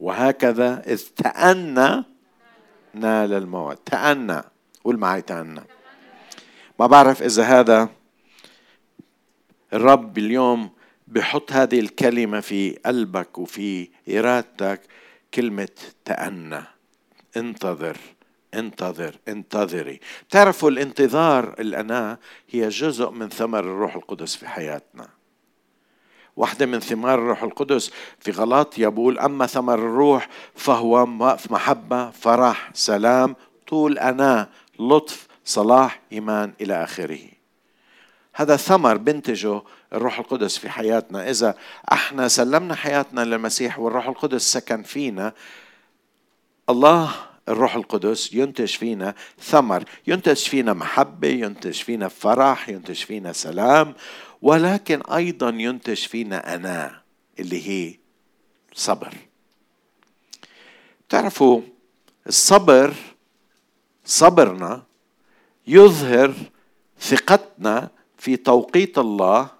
وهكذا 0.00 0.82
إذ 0.86 1.02
تأنى 1.16 2.04
نال 2.94 3.32
الموت 3.32 3.78
تأنى 3.86 4.42
قول 4.84 4.96
معي 4.96 5.22
تأنى. 5.22 5.62
ما 6.80 6.86
بعرف 6.86 7.22
إذا 7.22 7.42
هذا 7.42 7.88
الرب 9.72 10.18
اليوم 10.18 10.70
بحط 11.08 11.52
هذه 11.52 11.80
الكلمة 11.80 12.40
في 12.40 12.78
قلبك 12.86 13.38
وفي 13.38 13.88
إرادتك 14.08 14.80
كلمة 15.34 15.68
تأنى. 16.04 16.62
انتظر 17.36 17.96
انتظر 18.54 19.14
انتظري. 19.28 20.00
تعرفوا 20.30 20.70
الانتظار 20.70 21.54
الأنا 21.58 22.18
هي 22.50 22.68
جزء 22.68 23.10
من 23.10 23.28
ثمر 23.28 23.60
الروح 23.60 23.94
القدس 23.94 24.36
في 24.36 24.48
حياتنا. 24.48 25.08
واحدة 26.36 26.66
من 26.66 26.80
ثمار 26.80 27.18
الروح 27.18 27.42
القدس 27.42 27.90
في 28.20 28.30
غلاطيا 28.30 28.88
بقول 28.88 29.18
أما 29.18 29.46
ثمر 29.46 29.74
الروح 29.74 30.28
فهو 30.54 31.06
محبة 31.50 32.10
فرح 32.10 32.70
سلام 32.74 33.36
طول 33.68 33.98
أنا 33.98 34.48
لطف 34.78 35.26
صلاح 35.44 36.00
إيمان 36.12 36.52
إلى 36.60 36.84
آخره. 36.84 37.31
هذا 38.34 38.56
ثمر 38.56 38.96
بنتجه 38.96 39.62
الروح 39.92 40.18
القدس 40.18 40.58
في 40.58 40.70
حياتنا. 40.70 41.30
إذا 41.30 41.54
أحنا 41.92 42.28
سلمنا 42.28 42.74
حياتنا 42.74 43.20
للمسيح 43.20 43.78
والروح 43.78 44.08
القدس 44.08 44.52
سكن 44.52 44.82
فينا 44.82 45.34
الله 46.70 47.14
الروح 47.48 47.74
القدس 47.74 48.32
ينتج 48.32 48.76
فينا 48.76 49.14
ثمر 49.40 49.84
ينتج 50.06 50.36
فينا 50.36 50.72
محبة 50.72 51.28
ينتج 51.28 51.72
فينا 51.72 52.08
فرح 52.08 52.68
ينتج 52.68 52.94
فينا 52.94 53.32
سلام 53.32 53.94
ولكن 54.42 55.02
أيضا 55.02 55.48
ينتج 55.48 55.96
فينا 55.96 56.54
أنا 56.54 57.02
اللي 57.38 57.68
هي 57.68 57.98
صبر. 58.74 59.14
تعرفوا 61.08 61.60
الصبر 62.26 62.94
صبرنا 64.04 64.82
يظهر 65.66 66.34
ثقتنا 67.00 67.90
في 68.22 68.36
توقيت 68.36 68.98
الله 68.98 69.50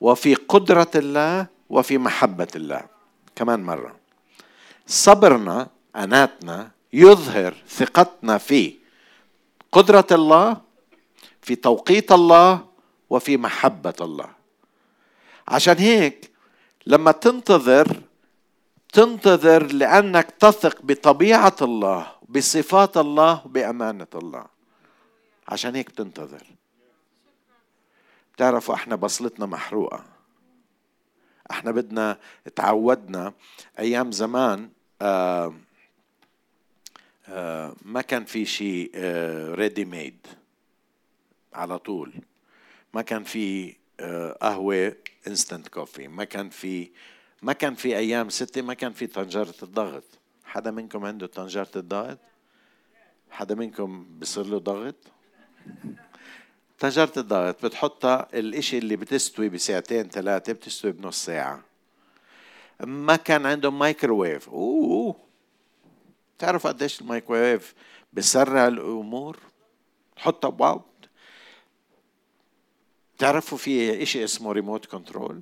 وفي 0.00 0.34
قدرة 0.34 0.90
الله 0.94 1.46
وفي 1.70 1.98
محبة 1.98 2.48
الله. 2.56 2.82
كمان 3.36 3.60
مرة. 3.66 3.96
صبرنا 4.86 5.68
أناتنا 5.96 6.70
يظهر 6.92 7.54
ثقتنا 7.68 8.38
في 8.38 8.78
قدرة 9.72 10.06
الله 10.12 10.56
في 11.42 11.54
توقيت 11.54 12.12
الله 12.12 12.64
وفي 13.10 13.36
محبة 13.36 13.98
الله. 14.00 14.30
عشان 15.48 15.78
هيك 15.78 16.30
لما 16.86 17.12
تنتظر 17.12 18.00
تنتظر 18.92 19.72
لأنك 19.72 20.30
تثق 20.30 20.82
بطبيعة 20.82 21.56
الله 21.62 22.06
بصفات 22.28 22.96
الله 22.96 23.42
وبأمانة 23.44 24.12
الله. 24.14 24.46
عشان 25.48 25.74
هيك 25.74 25.90
بتنتظر. 25.90 26.55
بتعرفوا 28.36 28.74
إحنا 28.74 28.96
بصلتنا 28.96 29.46
محروقة. 29.46 30.04
إحنا 31.50 31.70
بدنا 31.70 32.18
تعودنا 32.56 33.32
أيام 33.78 34.12
زمان 34.12 34.70
آه 35.02 35.54
آه 37.28 37.74
ما 37.82 38.02
كان 38.02 38.24
في 38.24 38.44
شيء 38.44 38.90
ready 39.54 39.82
آه 39.82 39.86
made 39.86 40.26
على 41.54 41.78
طول. 41.78 42.12
ما 42.94 43.02
كان 43.02 43.24
في 43.24 43.76
آه 44.00 44.32
قهوة 44.32 44.96
instant 45.26 45.68
coffee 45.68 46.08
ما 46.08 46.24
كان 46.24 46.50
في 46.50 46.90
ما 47.42 47.52
كان 47.52 47.74
في 47.74 47.96
أيام 47.96 48.28
ستة 48.30 48.62
ما 48.62 48.74
كان 48.74 48.92
في 48.92 49.06
طنجرة 49.06 49.54
الضغط. 49.62 50.04
حدا 50.44 50.70
منكم 50.70 51.04
عنده 51.04 51.26
طنجرة 51.26 51.70
الضغط؟ 51.76 52.18
حدا 53.30 53.54
منكم 53.54 54.18
بصير 54.18 54.46
له 54.46 54.58
ضغط؟ 54.58 54.94
طنجرة 56.78 57.12
الضغط 57.16 57.66
بتحطها 57.66 58.28
الإشي 58.34 58.78
اللي 58.78 58.96
بتستوي 58.96 59.48
بساعتين 59.48 60.08
ثلاثة 60.08 60.52
بتستوي 60.52 60.92
بنص 60.92 61.24
ساعة. 61.24 61.60
ما 62.80 63.16
كان 63.16 63.46
عندهم 63.46 63.78
مايكروويف 63.78 64.48
أوه. 64.48 65.16
تعرف 66.38 66.66
قديش 66.66 67.00
المايكروويف 67.00 67.74
بسرع 68.12 68.68
الأمور؟ 68.68 69.38
حطها 70.16 70.56
wow 70.58 70.82
تعرفوا 73.18 73.58
في 73.58 74.02
إشي 74.02 74.24
اسمه 74.24 74.52
remote 74.52 74.86
control 74.86 75.40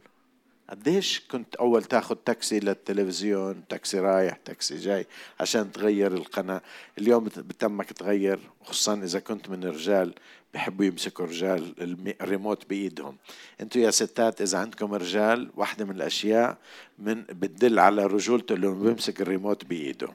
قديش 0.70 1.20
كنت 1.30 1.54
أول 1.54 1.84
تاخذ 1.84 2.14
تاكسي 2.14 2.60
للتلفزيون 2.60 3.68
تاكسي 3.68 4.00
رايح 4.00 4.36
تاكسي 4.36 4.76
جاي 4.76 5.06
عشان 5.40 5.72
تغير 5.72 6.12
القناة. 6.14 6.62
اليوم 6.98 7.24
بتمك 7.24 7.92
تغير 7.92 8.38
خصوصا 8.64 8.94
إذا 8.94 9.20
كنت 9.20 9.48
من 9.48 9.64
الرجال. 9.64 10.14
بحبوا 10.54 10.84
يمسكوا 10.84 11.26
رجال 11.26 11.74
الريموت 12.20 12.68
بإيدهم. 12.68 13.16
أنتوا 13.60 13.80
يا 13.82 13.90
ستات 13.90 14.40
إذا 14.40 14.58
عندكم 14.58 14.94
رجال 14.94 15.50
واحدة 15.56 15.84
من 15.84 15.96
الأشياء 15.96 16.58
من 16.98 17.22
بتدل 17.22 17.78
على 17.78 18.06
رجولته 18.06 18.52
اللي 18.52 18.70
بيمسك 18.70 19.20
الريموت 19.20 19.64
بإيده. 19.64 20.08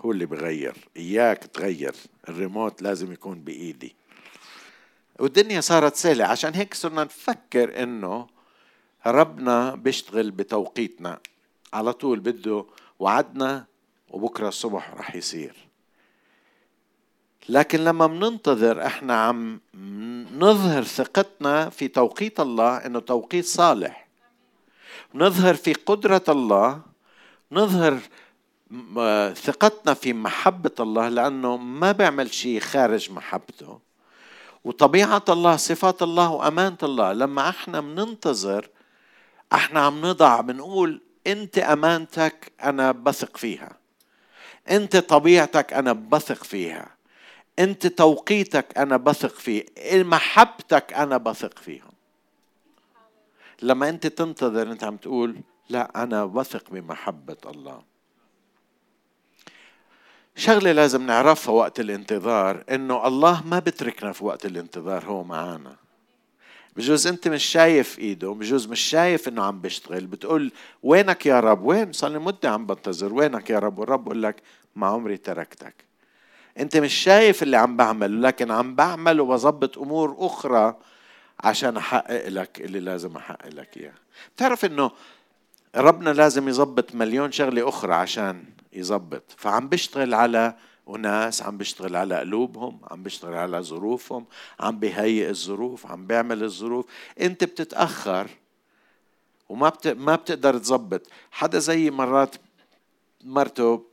هو 0.00 0.12
اللي 0.12 0.26
بغير. 0.26 0.76
إياك 0.96 1.44
تغير. 1.44 1.94
الريموت 2.28 2.82
لازم 2.82 3.12
يكون 3.12 3.40
بإيدي. 3.40 3.96
والدنيا 5.18 5.60
صارت 5.60 5.96
سهلة. 5.96 6.24
عشان 6.24 6.54
هيك 6.54 6.74
صرنا 6.74 7.04
نفكر 7.04 7.82
إنه 7.82 8.26
ربنا 9.06 9.74
بيشتغل 9.74 10.30
بتوقيتنا. 10.30 11.18
على 11.72 11.92
طول 11.92 12.20
بده 12.20 12.64
وعدنا 12.98 13.66
وبكرة 14.08 14.48
الصبح 14.48 14.94
رح 14.94 15.14
يصير. 15.14 15.67
لكن 17.48 17.84
لما 17.84 18.06
مننتظر 18.06 18.86
إحنا 18.86 19.14
عم 19.14 19.60
نظهر 20.38 20.82
ثقتنا 20.82 21.70
في 21.70 21.88
توقيت 21.88 22.40
الله 22.40 22.76
إنه 22.76 23.00
توقيت 23.00 23.44
صالح. 23.44 24.08
نظهر 25.14 25.54
في 25.54 25.72
قدرة 25.72 26.24
الله 26.28 26.80
نظهر 27.52 27.98
ثقتنا 29.34 29.94
في 29.94 30.12
محبة 30.12 30.70
الله 30.80 31.08
لأنه 31.08 31.56
ما 31.56 31.92
بيعمل 31.92 32.34
شيء 32.34 32.60
خارج 32.60 33.10
محبته. 33.10 33.78
وطبيعة 34.64 35.24
الله 35.28 35.56
صفات 35.56 36.02
الله 36.02 36.30
وأمانة 36.30 36.78
الله 36.82 37.12
لما 37.12 37.48
إحنا 37.48 37.80
مننتظر 37.80 38.68
إحنا 39.52 39.80
عم 39.80 40.06
نضع 40.06 40.40
بنقول 40.40 41.00
انت 41.26 41.58
أمانتك 41.58 42.52
أنا 42.64 42.92
بثق 42.92 43.36
فيها. 43.36 43.76
انت 44.70 44.96
طبيعتك 44.96 45.72
أنا 45.72 45.92
بثق 45.92 46.44
فيها. 46.44 46.97
انت 47.58 47.86
توقيتك 47.86 48.78
أنا 48.78 48.96
بثق 48.96 49.34
فيه 49.34 49.64
محبتك 49.92 50.92
أنا 50.92 51.16
بثق 51.16 51.58
فيهم. 51.58 51.92
لما 53.62 53.88
انت 53.88 54.06
تنتظر 54.06 54.72
انت 54.72 54.84
عم 54.84 54.96
تقول 54.96 55.36
لا 55.68 56.02
أنا 56.02 56.26
بثق 56.26 56.70
بمحبة 56.70 57.36
الله. 57.46 57.82
شغلة 60.36 60.72
لازم 60.72 61.06
نعرفها 61.06 61.54
وقت 61.54 61.80
الانتظار 61.80 62.64
انه 62.70 63.06
الله 63.06 63.46
ما 63.46 63.58
بتركنا 63.58 64.12
في 64.12 64.24
وقت 64.24 64.46
الانتظار 64.46 65.04
هو 65.04 65.24
معانا. 65.24 65.76
بجوز 66.76 67.06
انت 67.06 67.28
مش 67.28 67.44
شايف 67.44 67.98
ايده 67.98 68.30
بجوز 68.30 68.66
مش 68.66 68.80
شايف 68.80 69.28
انه 69.28 69.42
عم 69.42 69.60
بيشتغل 69.60 70.06
بتقول 70.06 70.52
وينك 70.82 71.26
يا 71.26 71.40
رب؟ 71.40 71.64
وين؟ 71.64 71.92
صار 71.92 72.10
لي 72.10 72.18
مدة 72.18 72.50
عم 72.50 72.66
بنتظر 72.66 73.14
وينك 73.14 73.50
يا 73.50 73.58
رب؟ 73.58 73.78
والرب 73.78 74.04
بقول 74.04 74.22
لك 74.22 74.42
ما 74.76 74.86
عمري 74.86 75.16
تركتك. 75.16 75.87
انت 76.58 76.76
مش 76.76 76.94
شايف 76.94 77.42
اللي 77.42 77.56
عم 77.56 77.76
بعمله 77.76 78.20
لكن 78.20 78.50
عم 78.50 78.74
بعمل 78.74 79.20
وبظبط 79.20 79.78
أمور 79.78 80.16
أخرى 80.18 80.76
عشان 81.40 81.76
أحقق 81.76 82.28
لك 82.28 82.60
اللي 82.60 82.80
لازم 82.80 83.16
أحقق 83.16 83.48
لك 83.48 83.76
إياه. 83.76 83.94
بتعرف 84.36 84.64
إنه 84.64 84.90
ربنا 85.76 86.10
لازم 86.10 86.48
يظبط 86.48 86.94
مليون 86.94 87.32
شغلة 87.32 87.68
أخرى 87.68 87.94
عشان 87.94 88.44
يظبط. 88.72 89.22
فعم 89.36 89.68
بيشتغل 89.68 90.14
على 90.14 90.54
وناس 90.86 91.42
عم 91.42 91.56
بيشتغل 91.58 91.96
على 91.96 92.18
قلوبهم 92.18 92.80
عم 92.90 93.02
بيشتغل 93.02 93.34
على 93.34 93.62
ظروفهم 93.62 94.26
عم 94.60 94.78
بيهيئ 94.78 95.30
الظروف 95.30 95.86
عم 95.86 96.06
بيعمل 96.06 96.44
الظروف. 96.44 96.86
انت 97.20 97.44
بتتأخر 97.44 98.26
وما 99.48 99.68
بت... 99.68 99.88
ما 99.88 100.16
بتقدر 100.16 100.58
تظبط. 100.58 101.02
حدا 101.30 101.58
زي 101.58 101.90
مرات 101.90 102.34
مرته 103.24 103.84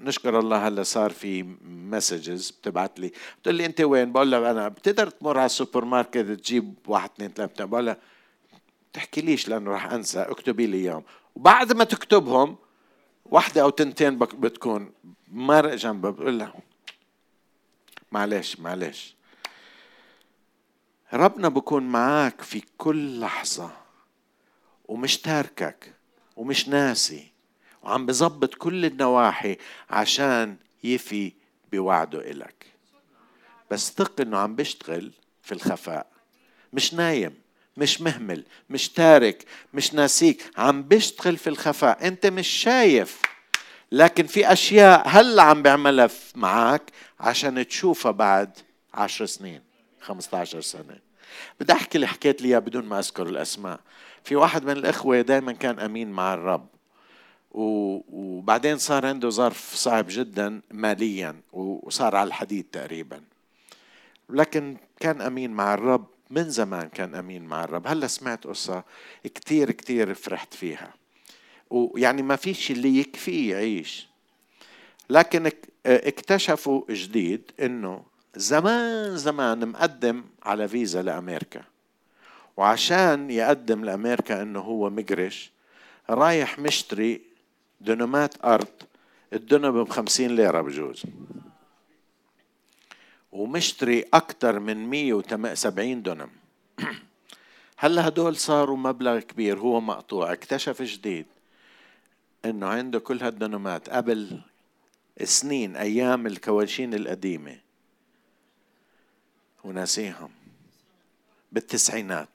نشكر 0.00 0.38
الله 0.38 0.68
هلا 0.68 0.82
صار 0.82 1.10
في 1.10 1.42
messages 1.62 2.50
بتبعت 2.50 3.00
لي. 3.00 3.12
بتقول 3.40 3.54
لي 3.54 3.66
أنت 3.66 3.80
وين؟ 3.80 4.12
بقول 4.12 4.30
لها 4.30 4.50
أنا 4.50 4.68
بتقدر 4.68 5.10
تمر 5.10 5.38
على 5.38 5.46
السوبر 5.46 5.84
ماركت 5.84 6.18
تجيب 6.18 6.74
واحد 6.86 7.10
اثنين 7.14 7.30
ثلاثة 7.30 7.64
بقول 7.64 7.86
لها 7.86 7.96
تحكي 8.92 9.20
ليش؟ 9.20 9.48
لأنه 9.48 9.70
راح 9.70 9.92
أنسى. 9.92 10.20
اكتبي 10.20 10.66
لي 10.66 10.76
إياهم. 10.76 11.02
وبعد 11.36 11.72
ما 11.72 11.84
تكتبهم 11.84 12.56
واحدة 13.24 13.62
أو 13.62 13.70
تنتين 13.70 14.18
بتكون 14.18 14.92
مرق 15.28 15.74
جنبها 15.74 16.10
بقول 16.10 16.38
لها 16.38 16.54
معلش 18.12 18.60
معلش 18.60 19.14
ربنا 21.12 21.48
بكون 21.48 21.82
معاك 21.82 22.40
في 22.42 22.62
كل 22.78 23.20
لحظة 23.20 23.70
ومش 24.88 25.18
تاركك 25.18 25.94
ومش 26.36 26.68
ناسي 26.68 27.29
وعم 27.82 28.06
بظبط 28.06 28.54
كل 28.54 28.84
النواحي 28.84 29.56
عشان 29.90 30.56
يفي 30.84 31.32
بوعده 31.72 32.30
إلك. 32.30 32.66
بس 33.70 33.92
ثق 33.92 34.20
إنه 34.20 34.38
عم 34.38 34.54
بيشتغل 34.56 35.12
في 35.42 35.52
الخفاء. 35.52 36.06
مش 36.72 36.94
نايم 36.94 37.34
مش 37.76 38.00
مهمل 38.00 38.44
مش 38.70 38.88
تارك 38.88 39.44
مش 39.74 39.94
ناسيك 39.94 40.50
عم 40.56 40.82
بيشتغل 40.82 41.36
في 41.36 41.46
الخفاء. 41.50 42.06
أنت 42.06 42.26
مش 42.26 42.48
شايف. 42.48 43.22
لكن 43.92 44.26
في 44.26 44.52
أشياء 44.52 45.08
هلأ 45.08 45.42
عم 45.42 45.62
بيعملها 45.62 46.08
معك 46.34 46.82
عشان 47.20 47.68
تشوفها 47.68 48.12
بعد 48.12 48.58
عشر 48.94 49.26
سنين 49.26 49.62
15 50.00 50.60
سنة. 50.60 50.98
بدي 51.60 51.72
أحكي 51.72 51.94
اللي 51.94 52.06
حكيت 52.06 52.42
لي 52.42 52.60
بدون 52.60 52.84
ما 52.84 52.98
أذكر 52.98 53.26
الأسماء. 53.26 53.80
في 54.24 54.36
واحد 54.36 54.64
من 54.64 54.70
الإخوة 54.72 55.20
دائما 55.20 55.52
كان 55.52 55.78
أمين 55.78 56.10
مع 56.10 56.34
الرب. 56.34 56.68
وبعدين 57.50 58.78
صار 58.78 59.06
عنده 59.06 59.30
ظرف 59.30 59.74
صعب 59.74 60.06
جدا 60.08 60.60
ماليا 60.70 61.36
وصار 61.52 62.16
على 62.16 62.26
الحديد 62.28 62.66
تقريبا. 62.72 63.20
لكن 64.28 64.76
كان 65.00 65.20
أمين 65.20 65.50
مع 65.50 65.74
الرب 65.74 66.06
من 66.30 66.50
زمان 66.50 66.88
كان 66.88 67.14
أمين 67.14 67.44
مع 67.44 67.64
الرب. 67.64 67.86
هلأ 67.86 68.06
سمعت 68.06 68.46
قصة 68.46 68.84
كتير 69.24 69.70
كتير 69.70 70.14
فرحت 70.14 70.54
فيها. 70.54 70.94
ويعني 71.70 72.22
ما 72.22 72.36
فيش 72.36 72.70
اللي 72.70 72.98
يكفيه 72.98 73.54
يعيش. 73.54 74.08
لكن 75.10 75.50
اكتشفوا 75.86 76.82
جديد 76.90 77.42
إنه 77.60 78.02
زمان 78.36 79.16
زمان 79.16 79.68
مقدم 79.68 80.24
على 80.42 80.68
فيزا 80.68 81.02
لأمريكا. 81.02 81.62
وعشان 82.56 83.30
يقدم 83.30 83.84
لأمريكا 83.84 84.42
إنه 84.42 84.60
هو 84.60 84.90
مقرش 84.90 85.50
رايح 86.10 86.58
مشتري 86.58 87.29
دنمات 87.80 88.44
أرض 88.44 88.68
الدنم 89.32 89.84
بخمسين 89.84 90.36
ليرة 90.36 90.60
بجوز. 90.60 91.02
ومشتري 93.32 94.04
أكثر 94.14 94.58
من 94.58 94.90
170 94.90 96.02
دنم. 96.02 96.30
هلا 97.82 98.08
هدول 98.08 98.36
صاروا 98.36 98.76
مبلغ 98.76 99.20
كبير 99.20 99.58
هو 99.58 99.80
مقطوع 99.80 100.32
اكتشف 100.32 100.82
جديد 100.82 101.26
إنه 102.44 102.66
عنده 102.66 102.98
كل 102.98 103.22
هالدنمات 103.22 103.90
قبل 103.90 104.40
سنين 105.24 105.76
أيام 105.76 106.26
الكواشين 106.26 106.94
القديمة. 106.94 107.56
وناسيهم. 109.64 110.30
بالتسعينات. 111.52 112.28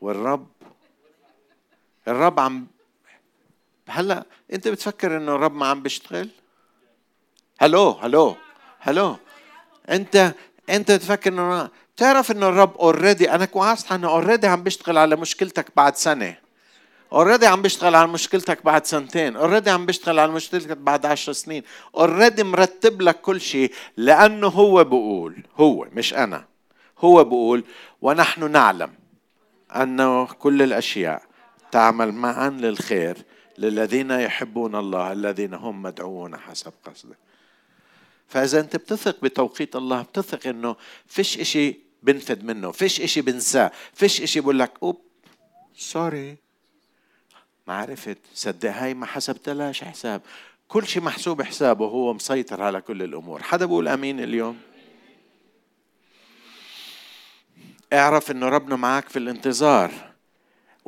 والرب 0.00 0.48
الرب 2.08 2.40
عم 2.40 2.66
هلا 3.88 4.24
انت 4.52 4.68
بتفكر 4.68 5.16
انه 5.16 5.34
الرب 5.34 5.54
ما 5.54 5.66
عم 5.66 5.82
بيشتغل؟ 5.82 6.28
هلو 7.58 7.90
هلو 7.90 8.36
Hello. 8.80 9.16
انت 9.90 10.34
انت 10.70 10.92
تفكر 10.92 11.32
انه 11.32 11.68
بتعرف 11.96 12.30
انه 12.30 12.48
الرب 12.48 12.76
already 12.76 13.30
أنا 13.30 13.44
كوعست 13.44 13.92
انه 13.92 14.08
already 14.08 14.46
عم 14.46 14.62
بيشتغل 14.62 14.98
على 14.98 15.16
مشكلتك 15.16 15.66
بعد 15.76 15.96
سنة. 15.96 16.36
already 17.12 17.46
عم 17.46 17.62
بيشتغل 17.62 17.94
على 17.94 18.08
مشكلتك 18.08 18.64
بعد 18.64 18.86
سنتين. 18.86 19.36
already 19.36 19.70
عم 19.70 19.86
بيشتغل 19.86 20.18
على 20.18 20.32
مشكلتك 20.32 20.76
بعد 20.76 21.06
عشر 21.06 21.32
سنين. 21.32 21.62
already 21.94 22.44
مرتب 22.44 23.02
لك 23.02 23.20
كل 23.20 23.40
شيء 23.40 23.72
لأنه 23.96 24.46
هو 24.46 24.84
بقول 24.84 25.42
هو 25.56 25.88
مش 25.92 26.14
أنا. 26.14 26.44
هو 26.98 27.24
بقول 27.24 27.64
ونحن 28.02 28.50
نعلم 28.50 28.92
أنه 29.76 30.26
كل 30.26 30.62
الأشياء 30.62 31.22
تعمل 31.70 32.12
معا 32.12 32.50
للخير 32.50 33.16
للذين 33.58 34.10
يحبون 34.10 34.74
الله 34.74 35.12
الذين 35.12 35.54
هم 35.54 35.82
مدعوون 35.82 36.36
حسب 36.36 36.72
قصده. 36.84 37.16
فإذا 38.28 38.60
أنت 38.60 38.76
بتثق 38.76 39.20
بتوقيت 39.22 39.76
الله 39.76 40.02
بتثق 40.02 40.46
إنه 40.46 40.76
فيش 41.06 41.38
إشي 41.38 41.76
بنفد 42.02 42.44
منه 42.44 42.70
فيش 42.70 43.00
إشي 43.00 43.20
بنساه 43.20 43.70
فيش 43.94 44.22
إشي 44.22 44.40
بقول 44.40 44.58
لك 44.58 44.72
أوب 44.82 45.00
سوري. 45.76 46.36
ما 47.66 47.74
عرفت 47.74 48.18
صدق 48.34 48.70
هاي 48.70 48.94
ما 48.94 49.06
حسبتلاش 49.06 49.84
حساب. 49.84 50.22
كل 50.68 50.86
شيء 50.86 51.02
محسوب 51.02 51.42
حسابه 51.42 51.86
هو 51.86 52.14
مسيطر 52.14 52.62
على 52.62 52.80
كل 52.80 53.02
الأمور. 53.02 53.42
حدا 53.42 53.66
بيقول 53.66 53.88
أمين 53.88 54.20
اليوم؟ 54.20 54.58
اعرف 57.92 58.30
إنه 58.30 58.48
ربنا 58.48 58.76
معك 58.76 59.08
في 59.08 59.18
الانتظار. 59.18 60.07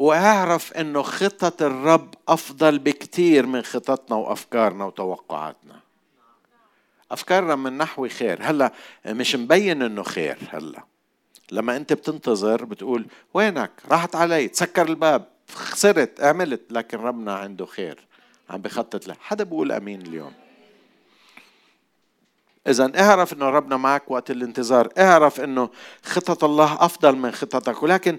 وأعرف 0.01 0.73
إنه 0.73 1.03
خطط 1.03 1.63
الرب 1.63 2.15
أفضل 2.29 2.79
بكثير 2.79 3.47
من 3.47 3.63
خططنا 3.63 4.17
وأفكارنا 4.17 4.85
وتوقعاتنا. 4.85 5.81
أفكارنا 7.11 7.57
من 7.57 7.79
نحو 7.79 8.09
خير. 8.09 8.39
هلأ 8.43 8.73
مش 9.07 9.37
مبين 9.37 9.83
إنه 9.83 10.03
خير. 10.03 10.39
هلأ 10.53 10.85
لما 11.53 11.77
أنت 11.77 11.93
بتنتظر 11.93 12.65
بتقول 12.65 13.07
وينك؟ 13.35 13.71
راحت 13.91 14.17
علي. 14.17 14.49
تسكر 14.49 14.89
الباب. 14.89 15.25
خسرت. 15.55 16.21
عملت. 16.21 16.61
لكن 16.71 16.99
ربنا 16.99 17.35
عنده 17.35 17.67
خير. 17.67 18.07
عم 18.51 18.61
بخطط 18.63 19.07
له. 19.07 19.17
حدا 19.21 19.45
بيقول 19.45 19.73
آمين 19.73 20.01
اليوم. 20.01 20.33
إذا 22.67 22.93
اعرف 23.01 23.33
إنه 23.33 23.51
ربنا 23.51 23.77
معك 23.77 24.11
وقت 24.11 24.31
الانتظار، 24.31 24.89
اعرف 24.99 25.41
إنه 25.41 25.71
خطط 26.05 26.45
الله 26.45 26.85
أفضل 26.85 27.17
من 27.17 27.33
خططك، 27.33 27.83
ولكن 27.83 28.19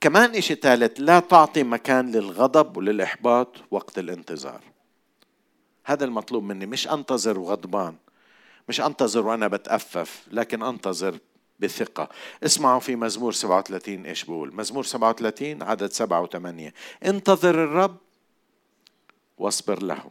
كمان 0.00 0.34
إشي 0.34 0.54
ثالث 0.54 0.92
لا 0.98 1.20
تعطي 1.20 1.62
مكان 1.62 2.12
للغضب 2.12 2.76
وللإحباط 2.76 3.56
وقت 3.70 3.98
الانتظار. 3.98 4.60
هذا 5.84 6.04
المطلوب 6.04 6.42
مني 6.42 6.66
مش 6.66 6.88
أنتظر 6.88 7.38
وغضبان، 7.38 7.96
مش 8.68 8.80
أنتظر 8.80 9.26
وأنا 9.26 9.48
بتأفف، 9.48 10.26
لكن 10.32 10.62
أنتظر 10.62 11.18
بثقة. 11.60 12.08
اسمعوا 12.44 12.80
في 12.80 12.96
مزمور 12.96 13.32
37 13.32 14.06
إيش 14.06 14.24
بقول. 14.24 14.54
مزمور 14.54 14.84
37 14.84 15.62
عدد 15.62 15.92
سبعة 15.92 16.22
وثمانية. 16.22 16.74
انتظر 17.04 17.64
الرب 17.64 17.96
واصبر 19.38 19.82
له 19.82 20.10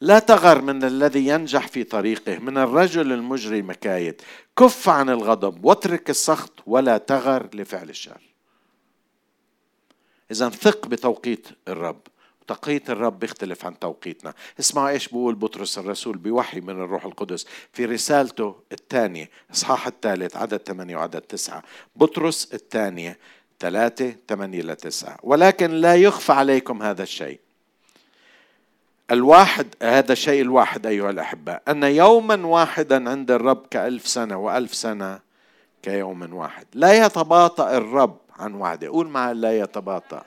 لا 0.00 0.18
تغر 0.18 0.62
من 0.62 0.84
الذي 0.84 1.26
ينجح 1.26 1.68
في 1.68 1.84
طريقه 1.84 2.38
من 2.38 2.58
الرجل 2.58 3.12
المجري 3.12 3.62
مكايد. 3.62 4.22
كف 4.58 4.88
عن 4.88 5.10
الغضب 5.10 5.64
واترك 5.64 6.10
السخط 6.10 6.52
ولا 6.66 6.98
تغر 6.98 7.48
لفعل 7.54 7.90
الشر. 7.90 8.25
إذا 10.30 10.48
ثق 10.48 10.86
بتوقيت 10.86 11.48
الرب. 11.68 12.00
توقيت 12.46 12.90
الرب 12.90 13.18
بيختلف 13.18 13.66
عن 13.66 13.78
توقيتنا. 13.78 14.34
اسمعوا 14.60 14.88
إيش 14.88 15.08
بيقول 15.08 15.34
بطرس 15.34 15.78
الرسول 15.78 16.16
بوحي 16.16 16.60
من 16.60 16.70
الروح 16.70 17.04
القدس 17.04 17.46
في 17.72 17.84
رسالته 17.84 18.56
الثانية 18.72 19.30
إصحاح 19.54 19.86
الثالث 19.86 20.36
عدد 20.36 20.56
ثمانية 20.56 20.96
وعدد 20.96 21.20
تسعة. 21.20 21.62
بطرس 21.96 22.54
الثانية 22.54 23.18
ثلاثة 23.60 24.14
ثمانية 24.28 24.62
لتسعة 24.62 25.16
ولكن 25.22 25.70
لا 25.70 25.96
يخفى 25.96 26.32
عليكم 26.32 26.82
هذا 26.82 27.02
الشيء. 27.02 27.40
الواحد 29.10 29.66
هذا 29.82 30.12
الشيء 30.12 30.42
الواحد 30.42 30.86
أيها 30.86 31.10
الأحباء 31.10 31.62
أن 31.68 31.82
يوما 31.82 32.46
واحدا 32.46 33.10
عند 33.10 33.30
الرب 33.30 33.66
كألف 33.70 34.08
سنة 34.08 34.36
وألف 34.36 34.74
سنة 34.74 35.20
كيوم 35.82 36.34
واحد. 36.34 36.66
لا 36.74 37.06
يتباطأ 37.06 37.76
الرب 37.76 38.18
عن 38.38 38.54
وعدة. 38.54 38.88
قول 38.88 39.08
مع 39.08 39.32
لا 39.32 39.58
يتباطأ. 39.58 40.22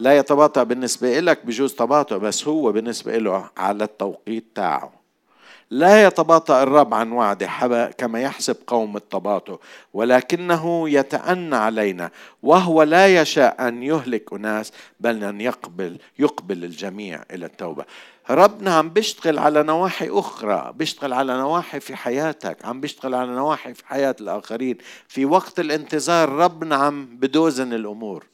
لا 0.00 0.16
يتباطأ 0.16 0.62
بالنسبة 0.62 1.20
لك 1.20 1.46
بجوز 1.46 1.74
تباطؤ 1.74 2.18
بس 2.18 2.48
هو 2.48 2.72
بالنسبة 2.72 3.18
له 3.18 3.50
على 3.56 3.84
التوقيت 3.84 4.44
تاعه. 4.54 4.95
لا 5.70 6.06
يتباطأ 6.06 6.62
الرب 6.62 6.94
عن 6.94 7.12
وعده 7.12 7.90
كما 7.98 8.20
يحسب 8.20 8.56
قوم 8.66 8.96
التباطؤ 8.96 9.60
ولكنه 9.94 10.90
يتأنى 10.90 11.56
علينا 11.56 12.10
وهو 12.42 12.82
لا 12.82 13.20
يشاء 13.20 13.68
أن 13.68 13.82
يهلك 13.82 14.32
أناس 14.32 14.72
بل 15.00 15.24
أن 15.24 15.40
يقبل 15.40 15.98
يقبل 16.18 16.64
الجميع 16.64 17.22
إلى 17.30 17.46
التوبة. 17.46 17.84
ربنا 18.30 18.74
عم 18.74 18.88
بيشتغل 18.88 19.38
على 19.38 19.62
نواحي 19.62 20.08
أخرى 20.10 20.72
بيشتغل 20.76 21.12
على 21.12 21.36
نواحي 21.36 21.80
في 21.80 21.96
حياتك 21.96 22.64
عم 22.64 22.80
بيشتغل 22.80 23.14
على 23.14 23.30
نواحي 23.30 23.74
في 23.74 23.86
حياة 23.86 24.16
الآخرين. 24.20 24.78
في 25.08 25.24
وقت 25.24 25.60
الانتظار 25.60 26.28
ربنا 26.28 26.76
عم 26.76 27.06
بدوزن 27.06 27.72
الأمور. 27.72 28.26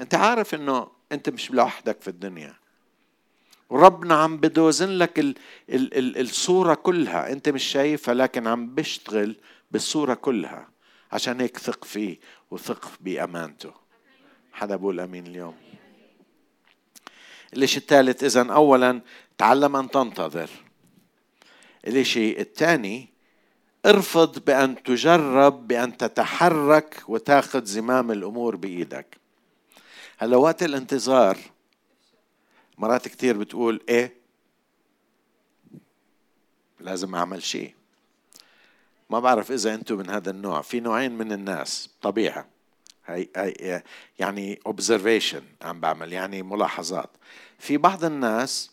أنت 0.00 0.14
عارف 0.14 0.54
أنه 0.54 0.88
أنت 1.12 1.28
مش 1.30 1.50
لوحدك 1.50 2.00
في 2.00 2.08
الدنيا. 2.08 2.65
وربنا 3.70 4.14
عم 4.14 4.36
بدوزن 4.36 4.88
لك 4.88 5.18
ال 5.18 5.34
ال 5.70 5.98
ال 5.98 6.20
الصورة 6.20 6.74
كلها. 6.74 7.32
أنت 7.32 7.48
مش 7.48 7.64
شايفها 7.64 8.14
لكن 8.14 8.46
عم 8.46 8.74
بيشتغل 8.74 9.36
بالصورة 9.70 10.14
كلها 10.14 10.68
عشان 11.12 11.40
هيك 11.40 11.58
ثق 11.58 11.84
فيه 11.84 12.18
وثق 12.50 12.90
بأمانته. 13.00 13.72
حدا 14.52 14.76
بقول 14.76 15.00
أمين 15.00 15.26
اليوم؟ 15.26 15.54
الشيء 17.56 17.80
الثالث 17.80 18.24
إذا 18.24 18.52
أولا 18.52 19.00
تعلم 19.38 19.76
أن 19.76 19.90
تنتظر. 19.90 20.50
الشيء 21.86 22.40
الثاني 22.40 23.08
ارفض 23.86 24.44
بأن 24.44 24.82
تجرب 24.82 25.68
بأن 25.68 25.96
تتحرك 25.96 27.02
وتاخذ 27.08 27.64
زمام 27.64 28.10
الأمور 28.10 28.56
بإيدك. 28.56 29.16
هلأ 30.18 30.36
وقت 30.36 30.62
الانتظار 30.62 31.38
مرات 32.78 33.08
كثير 33.08 33.38
بتقول 33.38 33.80
إيه؟ 33.88 34.16
لازم 36.80 37.14
أعمل 37.14 37.42
شيء. 37.42 37.74
ما 39.10 39.20
بعرف 39.20 39.52
إذا 39.52 39.74
أنتم 39.74 39.98
من 39.98 40.10
هذا 40.10 40.30
النوع. 40.30 40.62
في 40.62 40.80
نوعين 40.80 41.12
من 41.12 41.32
الناس 41.32 41.90
طبيعة. 42.02 42.48
هي, 43.06 43.28
هي 43.36 43.82
يعني 44.18 44.60
observation 44.68 45.42
عم 45.62 45.80
بعمل 45.80 46.12
يعني 46.12 46.42
ملاحظات. 46.42 47.10
في 47.58 47.76
بعض 47.76 48.04
الناس 48.04 48.70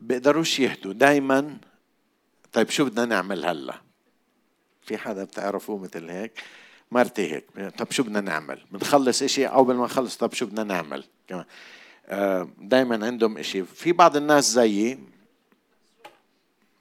بيقدروش 0.00 0.60
يهدوا. 0.60 0.92
دائما 0.92 1.58
طيب 2.52 2.70
شو 2.70 2.84
بدنا 2.84 3.04
نعمل 3.04 3.44
هلأ؟ 3.44 3.80
في 4.82 4.98
حدا 4.98 5.24
بتعرفوه 5.24 5.78
مثل 5.78 6.10
هيك؟ 6.10 6.42
مرتي 6.90 7.32
هيك 7.32 7.44
طب 7.78 7.90
شو 7.90 8.02
بدنا 8.02 8.20
نعمل؟ 8.20 8.66
بنخلص 8.70 9.22
إشي 9.22 9.46
أو 9.46 9.64
ما 9.64 9.84
نخلص 9.84 10.16
طب 10.16 10.32
شو 10.32 10.46
بدنا 10.46 10.62
نعمل؟ 10.62 11.04
كمان. 11.28 11.44
دائما 12.58 13.06
عندهم 13.06 13.38
إشي. 13.38 13.64
في 13.64 13.92
بعض 13.92 14.16
الناس 14.16 14.50
زيي 14.50 14.98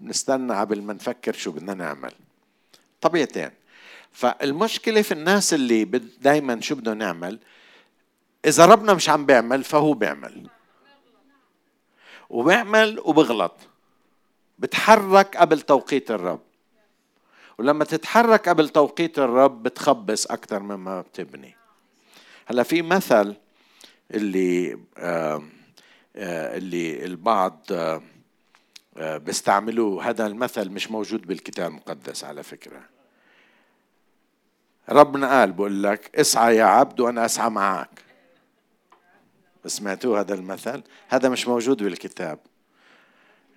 نستنى 0.01 0.53
قبل 0.59 0.81
ما 0.81 0.93
نفكر 0.93 1.33
شو 1.33 1.51
بدنا 1.51 1.73
نعمل. 1.73 2.13
طبيعتين. 3.01 3.51
فالمشكلة 4.11 5.01
في 5.01 5.11
الناس 5.11 5.53
اللي 5.53 5.85
دايما 6.21 6.61
شو 6.61 6.75
بدنا 6.75 6.93
نعمل؟ 6.93 7.39
إذا 8.45 8.65
ربنا 8.65 8.93
مش 8.93 9.09
عم 9.09 9.25
بيعمل 9.25 9.63
فهو 9.63 9.93
بيعمل. 9.93 10.49
وبيعمل 12.29 12.99
وبغلط. 12.99 13.55
بتحرك 14.59 15.37
قبل 15.37 15.61
توقيت 15.61 16.11
الرب. 16.11 16.41
ولما 17.57 17.85
تتحرك 17.85 18.49
قبل 18.49 18.69
توقيت 18.69 19.19
الرب 19.19 19.63
بتخبص 19.63 20.25
أكثر 20.25 20.59
مما 20.59 21.01
بتبني. 21.01 21.55
هلا 22.45 22.63
في 22.63 22.81
مثل 22.81 23.35
اللي 24.11 24.79
آه، 24.97 25.41
اللي 26.57 27.05
البعض 27.05 27.65
آه، 27.71 28.01
بيستعملوه 29.17 30.09
هذا 30.09 30.27
المثل 30.27 30.69
مش 30.69 30.91
موجود 30.91 31.27
بالكتاب 31.27 31.71
المقدس 31.71 32.23
على 32.23 32.43
فكرة. 32.43 32.81
ربنا 34.89 35.39
قال 35.39 35.51
بقول 35.51 35.83
لك 35.83 36.15
اسعى 36.15 36.55
يا 36.55 36.63
عبد 36.63 36.99
وأنا 36.99 37.25
أسعى 37.25 37.49
معك. 37.49 38.03
سمعتوه 39.65 40.19
هذا 40.19 40.33
المثل؟ 40.33 40.83
هذا 41.07 41.29
مش 41.29 41.47
موجود 41.47 41.83
بالكتاب. 41.83 42.39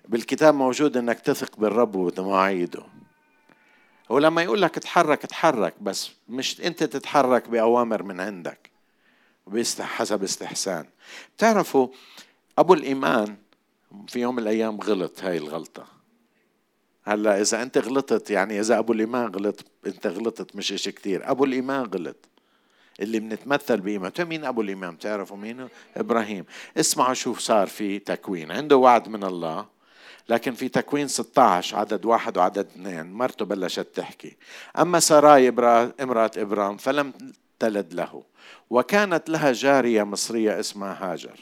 بالكتاب 0.07 0.53
موجود 0.53 0.97
إنك 0.97 1.19
تثق 1.19 1.57
بالرب 1.57 1.95
ومواعيده. 1.95 2.83
ولما 4.09 4.43
يقول 4.43 4.61
لك 4.61 4.77
اتحرك 4.77 5.23
اتحرك 5.23 5.73
بس 5.81 6.11
مش 6.29 6.61
أنت 6.61 6.83
تتحرك 6.83 7.49
بأوامر 7.49 8.03
من 8.03 8.19
عندك. 8.19 8.72
حسب 9.79 10.23
استحسان. 10.23 10.85
بتعرفوا 11.37 11.87
أبو 12.57 12.73
الإيمان 12.73 13.35
في 14.07 14.19
يوم 14.19 14.35
من 14.35 14.43
الأيام 14.43 14.81
غلط 14.81 15.23
هاي 15.23 15.37
الغلطة. 15.37 15.85
هلأ 17.03 17.41
إذا 17.41 17.61
أنت 17.61 17.77
غلطت 17.77 18.29
يعني 18.31 18.59
إذا 18.59 18.79
أبو 18.79 18.93
الإيمان 18.93 19.35
غلط 19.35 19.65
أنت 19.87 20.07
غلطت 20.07 20.55
مش 20.55 20.73
إشي 20.73 20.91
كتير. 20.91 21.31
أبو 21.31 21.43
الإيمان 21.45 21.83
غلط. 21.85 22.15
اللي 22.99 23.19
بنتمثل 23.19 23.79
بإيمانه 23.79 24.13
مين 24.19 24.45
أبو 24.45 24.61
الإمام 24.61 24.95
تعرفوا 24.95 25.37
مين؟ 25.37 25.67
إبراهيم. 25.97 26.45
اسمعوا 26.77 27.13
شوف 27.13 27.39
صار 27.39 27.67
في 27.67 27.99
تكوين. 27.99 28.51
عنده 28.51 28.77
وعد 28.77 29.07
من 29.09 29.23
الله 29.23 29.65
لكن 30.29 30.53
في 30.53 30.69
تكوين 30.69 31.07
16 31.07 31.77
عدد 31.77 32.05
واحد 32.05 32.37
وعدد 32.37 32.57
اثنين. 32.57 33.13
مرته 33.13 33.45
بلشت 33.45 33.87
تحكي. 33.95 34.37
أما 34.79 34.99
سراي 34.99 35.49
امرأة 35.99 36.31
إبرام 36.37 36.77
فلم 36.77 37.13
تلد 37.63 37.93
له. 37.93 38.23
وكانت 38.69 39.29
لها 39.29 39.51
جارية 39.51 40.03
مصرية 40.03 40.59
اسمها 40.59 41.13
هاجر. 41.13 41.39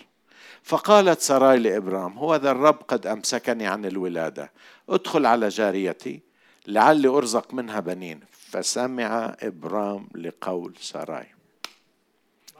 فقالت 0.63 1.21
سراي 1.21 1.59
لإبرام 1.59 2.17
هو 2.17 2.35
ذا 2.35 2.51
الرب 2.51 2.75
قد 2.87 3.07
أمسكني 3.07 3.67
عن 3.67 3.85
الولادة. 3.85 4.51
أدخل 4.89 5.25
على 5.25 5.47
جاريتي 5.47 6.21
لعلي 6.67 7.07
أرزق 7.07 7.53
منها 7.53 7.79
بنين. 7.79 8.19
فسمع 8.31 9.35
إبرام 9.41 10.07
لقول 10.15 10.73
سراي. 10.79 11.27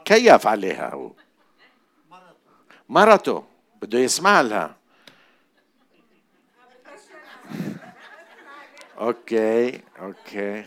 كيف 0.04 0.46
عليها 0.46 0.94
هو؟ 0.94 1.12
مرته. 2.88 3.44
بده 3.82 3.98
يسمع 3.98 4.40
لها. 4.40 4.76
Okay 9.00 9.80
okay. 10.00 10.64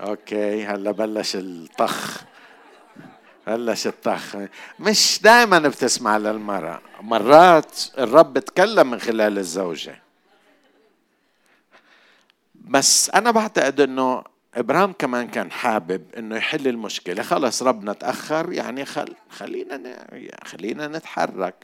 Okay 0.00 0.66
هلا 0.66 0.90
بلش 0.90 1.36
الطخ. 1.36 2.22
بلش 3.46 3.86
الطخ. 3.86 4.36
مش 4.78 5.20
دائما 5.22 5.58
بتسمع 5.58 6.16
للمرأة. 6.16 6.80
مرات 7.00 7.82
الرب 7.98 8.32
بتكلم 8.32 8.90
من 8.90 9.00
خلال 9.00 9.38
الزوجة. 9.38 10.02
بس 12.54 13.10
أنا 13.10 13.30
بعتقد 13.30 13.80
أنه 13.80 14.24
إبراهيم 14.54 14.92
كمان 14.92 15.28
كان 15.28 15.50
حابب 15.50 16.02
أنه 16.18 16.36
يحل 16.36 16.68
المشكلة. 16.68 17.22
خلص 17.22 17.62
ربنا 17.62 17.92
تأخر 17.92 18.52
يعني 18.52 18.84
خل 18.84 19.14
خلينا 19.30 20.06
خلينا 20.44 20.88
نتحرك. 20.88 21.54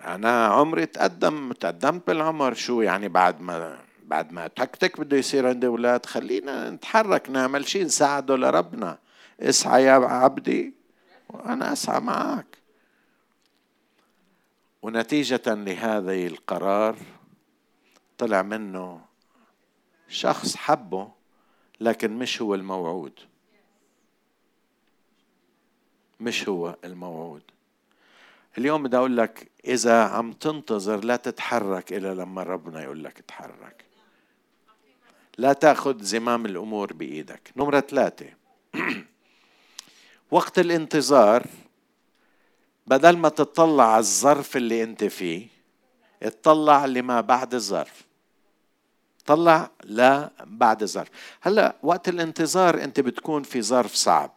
أنا 0.00 0.46
عمري 0.46 0.86
تقدم 0.86 1.52
تقدمت 1.52 2.06
بالعمر 2.06 2.54
شو 2.54 2.80
يعني 2.82 3.08
بعد 3.08 3.40
ما 3.40 3.78
بعد 4.04 4.32
ما 4.32 4.48
تكتك 4.48 5.00
بده 5.00 5.16
يصير 5.16 5.48
عندي 5.48 5.66
أولاد 5.66 6.06
خلينا 6.06 6.70
نتحرك 6.70 7.30
نعمل 7.30 7.68
شيء 7.68 7.84
نساعده 7.84 8.36
لربنا. 8.36 8.98
اسعى 9.40 9.84
يا 9.84 9.92
عبدي 9.92 10.74
وأنا 11.28 11.72
أسعى 11.72 12.00
معك. 12.00 12.58
ونتيجة 14.82 15.42
لهذا 15.46 16.12
القرار 16.12 16.96
طلع 18.18 18.42
منه 18.42 19.00
شخص 20.08 20.56
حبه 20.56 21.10
لكن 21.80 22.18
مش 22.18 22.42
هو 22.42 22.54
الموعود. 22.54 23.20
مش 26.20 26.48
هو 26.48 26.76
الموعود. 26.84 27.42
اليوم 28.58 28.82
بدي 28.82 28.96
أقول 28.96 29.16
لك 29.16 29.50
إذا 29.64 30.04
عم 30.04 30.32
تنتظر 30.32 31.04
لا 31.04 31.16
تتحرك 31.16 31.92
إلا 31.92 32.14
لما 32.14 32.42
ربنا 32.42 32.82
يقول 32.82 33.04
لك 33.04 33.18
اتحرك 33.18 33.84
لا 35.38 35.52
تاخذ 35.52 36.02
زمام 36.02 36.46
الأمور 36.46 36.92
بإيدك. 36.92 37.52
نمرة 37.56 37.80
ثلاثة. 37.80 38.26
وقت 40.30 40.58
الانتظار 40.58 41.46
بدل 42.86 43.16
ما 43.16 43.28
تطلع 43.28 43.92
على 43.92 43.98
الظرف 44.00 44.56
اللي 44.56 44.82
أنت 44.82 45.04
فيه 45.04 45.48
اطلع 46.22 46.86
لما 46.86 47.20
بعد 47.20 47.54
الظرف. 47.54 48.04
طلع 49.26 49.70
لا 49.84 50.30
بعد 50.44 50.82
الظرف. 50.82 51.08
هلأ 51.40 51.76
وقت 51.82 52.08
الانتظار 52.08 52.84
أنت 52.84 53.00
بتكون 53.00 53.42
في 53.42 53.62
ظرف 53.62 53.94
صعب. 53.94 54.34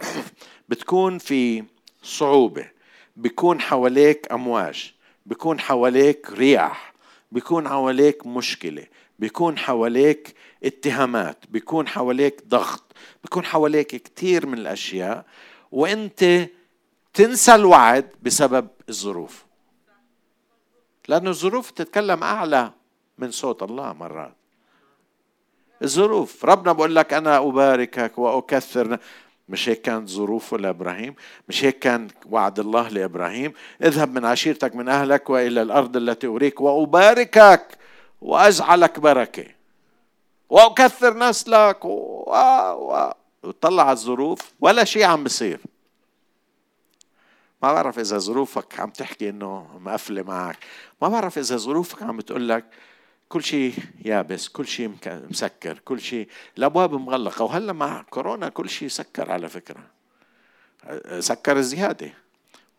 بتكون 0.68 1.18
في 1.18 1.64
صعوبة. 2.02 2.70
بيكون 3.16 3.60
حواليك 3.60 4.32
أمواج. 4.32 4.94
بيكون 5.26 5.60
حواليك 5.60 6.30
رياح. 6.30 6.94
بيكون 7.32 7.68
حواليك 7.68 8.26
مشكلة. 8.26 8.86
بيكون 9.20 9.58
حواليك 9.58 10.34
اتهامات 10.64 11.44
بيكون 11.50 11.88
حواليك 11.88 12.42
ضغط 12.48 12.82
بيكون 13.22 13.44
حواليك 13.44 13.86
كثير 13.86 14.46
من 14.46 14.58
الأشياء 14.58 15.24
وإنت 15.72 16.48
تنسى 17.14 17.54
الوعد 17.54 18.10
بسبب 18.22 18.68
الظروف. 18.88 19.44
لأن 21.08 21.28
الظروف 21.28 21.70
تتكلم 21.70 22.22
أعلى 22.22 22.72
من 23.18 23.30
صوت 23.30 23.62
الله 23.62 23.92
مرات. 23.92 24.34
الظروف 25.82 26.44
ربنا 26.44 26.72
بقول 26.72 26.96
لك 26.96 27.12
أنا 27.12 27.38
أباركك 27.38 28.18
وأكثر. 28.18 28.98
مش 29.48 29.68
هيك 29.68 29.82
كانت 29.82 30.08
ظروفه 30.08 30.58
لإبراهيم؟ 30.58 31.14
مش 31.48 31.64
هيك 31.64 31.78
كان 31.78 32.08
وعد 32.30 32.60
الله 32.60 32.88
لإبراهيم؟ 32.88 33.52
اذهب 33.82 34.14
من 34.14 34.24
عشيرتك 34.24 34.76
من 34.76 34.88
أهلك 34.88 35.30
وإلى 35.30 35.62
الأرض 35.62 35.96
التي 35.96 36.26
أريك 36.26 36.60
وأباركك. 36.60 37.79
وأجعلك 38.20 38.98
بركة. 38.98 39.46
وأكثر 40.50 41.18
نسلك 41.18 41.84
و... 41.84 41.88
و... 41.90 43.12
وطلع 43.42 43.82
على 43.82 43.92
الظروف 43.92 44.52
ولا 44.60 44.84
شيء 44.84 45.04
عم 45.04 45.24
بصير. 45.24 45.60
ما 47.62 47.72
بعرف 47.72 47.98
إذا 47.98 48.18
ظروفك 48.18 48.80
عم 48.80 48.90
تحكي 48.90 49.28
إنه 49.28 49.78
مقفلة 49.80 50.22
معك. 50.22 50.58
ما 51.02 51.08
بعرف 51.08 51.38
إذا 51.38 51.56
ظروفك 51.56 52.02
عم 52.02 52.16
بتقول 52.16 52.48
لك 52.48 52.64
كل 53.28 53.42
شيء 53.42 53.74
يابس 54.04 54.48
كل 54.48 54.66
شيء 54.66 54.96
مسكر 55.06 55.78
كل 55.78 56.00
شيء 56.00 56.28
الأبواب 56.58 56.94
مغلقة. 56.94 57.44
وهلأ 57.44 57.72
مع 57.72 58.02
كورونا 58.10 58.48
كل 58.48 58.68
شيء 58.68 58.88
سكر 58.88 59.32
على 59.32 59.48
فكرة. 59.48 59.80
سكر 61.18 61.60
زياده 61.60 62.12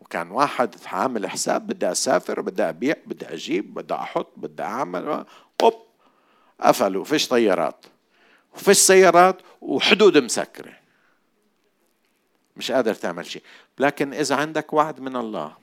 وكان 0.02 0.32
واحد 0.32 0.76
عامل 0.86 1.30
حساب 1.30 1.68
بدي 1.68 1.92
أسافر 1.92 2.42
بدي 2.42 2.64
أبيع 2.64 2.96
بدي 3.06 3.26
أجيب 3.26 3.74
بدي 3.74 3.94
أحط 3.94 4.28
بدي 4.38 4.64
أعمل 4.64 5.26
أوب 5.62 5.74
قفلوا 6.62 7.04
فيش 7.04 7.28
طيارات. 7.28 7.86
وفيش 8.54 8.78
سيارات 8.78 9.42
وحدود 9.62 10.18
مسكرة. 10.18 10.74
مش 12.58 12.72
قادر 12.72 12.94
تعمل 12.94 13.26
شيء. 13.26 13.44
لكن 13.80 14.14
إذا 14.14 14.36
عندك 14.36 14.74
وعد 14.74 15.00
من 15.00 15.16
الله 15.16 15.58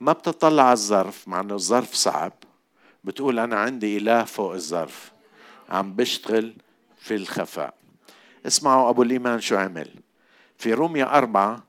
ما 0.00 0.12
بتطلع 0.12 0.62
على 0.62 0.72
الظرف 0.72 1.28
مع 1.28 1.40
إنه 1.40 1.54
الظرف 1.54 1.94
صعب. 1.94 2.32
بتقول 3.04 3.38
أنا 3.38 3.56
عندي 3.60 3.96
إله 3.96 4.24
فوق 4.24 4.52
الظرف. 4.52 5.12
عم 5.68 5.96
بشتغل 5.96 6.54
في 6.98 7.14
الخفاء. 7.14 7.74
اسمعوا 8.46 8.90
أبو 8.90 9.02
الإيمان 9.02 9.40
شو 9.40 9.56
عمل. 9.56 9.90
في 10.58 10.72
روميا 10.72 11.18
أربعة 11.18 11.66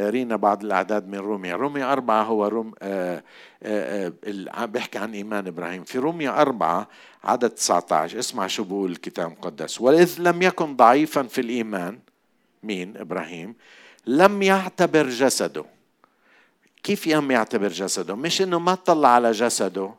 رينا 0.00 0.36
بعض 0.36 0.64
الأعداد 0.64 1.08
من 1.08 1.18
روميا. 1.18 1.56
روميا 1.56 1.92
أربعة 1.92 2.22
هو 2.22 2.46
روم 2.46 2.72
آه 2.82 3.22
آه 3.62 4.12
آه 4.54 4.64
بيحكي 4.64 4.98
عن 4.98 5.14
إيمان 5.14 5.46
إبراهيم. 5.46 5.84
في 5.84 5.98
روميا 5.98 6.40
أربعة 6.40 6.88
عدد 7.24 7.50
19 7.50 8.18
اسمع 8.18 8.46
شو 8.46 8.64
بقول 8.64 8.90
الكتاب 8.90 9.26
المقدس. 9.26 9.80
وإذ 9.80 10.16
لم 10.18 10.42
يكن 10.42 10.76
ضعيفا 10.76 11.22
في 11.22 11.40
الإيمان 11.40 11.98
مين؟ 12.62 12.96
إبراهيم. 12.96 13.54
لم 14.06 14.42
يعتبر 14.42 15.08
جسده. 15.08 15.64
كيف 16.82 17.06
يم 17.06 17.30
يعتبر 17.30 17.68
جسده؟ 17.68 18.14
مش 18.14 18.42
إنه 18.42 18.58
ما 18.58 18.74
طلع 18.74 19.08
على 19.08 19.30
جسده. 19.30 19.90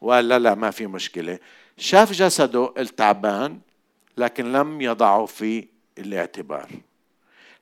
وقال 0.00 0.28
لا 0.28 0.38
لا 0.38 0.54
ما 0.54 0.70
في 0.70 0.86
مشكلة. 0.86 1.38
شاف 1.76 2.12
جسده 2.12 2.74
التعبان 2.78 3.58
لكن 4.16 4.52
لم 4.52 4.80
يضعه 4.80 5.26
في 5.26 5.68
الاعتبار. 5.98 6.68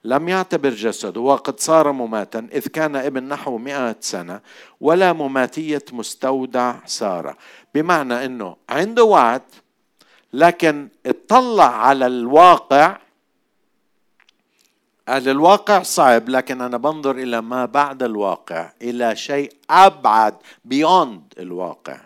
لم 0.04 0.28
يعتبر 0.28 0.70
جسده 0.70 1.20
وقد 1.20 1.60
صار 1.60 1.92
مماتا 1.92 2.48
إذ 2.52 2.68
كان 2.68 2.96
ابن 2.96 3.22
نحو 3.22 3.58
مئة 3.58 3.96
سنة 4.00 4.40
ولا 4.80 5.12
مماتية 5.12 5.84
مستودع 5.92 6.74
سارة. 6.86 7.36
بمعنى 7.74 8.24
أنه 8.24 8.56
عنده 8.68 9.04
وعد 9.04 9.42
لكن 10.32 10.88
اطلع 11.06 11.86
على 11.86 12.06
الواقع 12.06 12.98
قال 15.08 15.28
الواقع 15.28 15.82
صعب 15.82 16.28
لكن 16.28 16.60
أنا 16.60 16.76
بنظر 16.76 17.16
إلى 17.16 17.40
ما 17.40 17.64
بعد 17.64 18.02
الواقع 18.02 18.72
إلى 18.82 19.16
شيء 19.16 19.52
أبعد 19.70 20.34
بيوند 20.64 21.34
الواقع. 21.38 22.00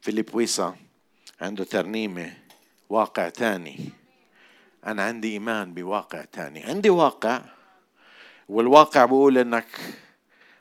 فيليب 0.00 0.34
ويسا 0.34 0.74
عنده 1.40 1.64
ترنيمة 1.64 2.32
واقع 2.90 3.28
تاني. 3.28 3.78
أنا 4.86 5.02
عندي 5.02 5.32
إيمان 5.32 5.74
بواقع 5.74 6.24
تاني. 6.24 6.64
عندي 6.64 6.90
واقع 6.90 7.40
والواقع 8.48 9.04
بقول 9.04 9.38
إنك 9.38 9.66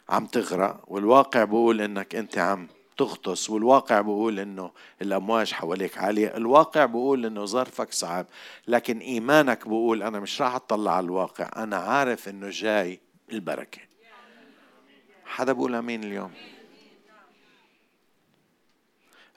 عم 0.09 0.25
تغرق 0.25 0.83
والواقع 0.87 1.43
بقول 1.43 1.81
إنك 1.81 2.15
أنت 2.15 2.37
عم 2.37 2.67
تغطس 2.97 3.49
والواقع 3.49 4.01
بقول 4.01 4.39
إنه 4.39 4.71
الأمواج 5.01 5.51
حواليك 5.51 5.97
عالية 5.97 6.37
الواقع 6.37 6.85
بقول 6.85 7.25
إنه 7.25 7.45
ظرفك 7.45 7.93
صعب. 7.93 8.25
لكن 8.67 8.99
إيمانك 8.99 9.67
بقول 9.67 10.03
أنا 10.03 10.19
مش 10.19 10.41
راح 10.41 10.55
أطلع 10.55 10.95
على 10.95 11.03
الواقع 11.03 11.63
أنا 11.63 11.77
عارف 11.77 12.29
إنه 12.29 12.49
جاي 12.49 12.99
البركة. 13.31 13.81
حدا 15.25 15.53
بقول 15.53 15.75
آمين 15.75 16.03
اليوم؟ 16.03 16.31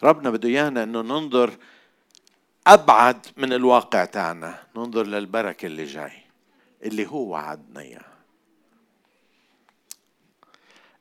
ربنا 0.03 0.31
بده 0.31 0.48
إيانا 0.48 0.83
إنه 0.83 1.03
ننظر 1.03 1.57
أبعد 2.68 3.26
من 3.37 3.52
الواقع 3.52 4.04
تاعنا 4.04 4.62
ننظر 4.76 5.07
للبركة 5.07 5.66
اللي 5.66 5.85
جاي 5.85 6.12
اللي 6.83 7.07
هو 7.07 7.28
وعدنا 7.28 7.81
إياه. 7.81 8.04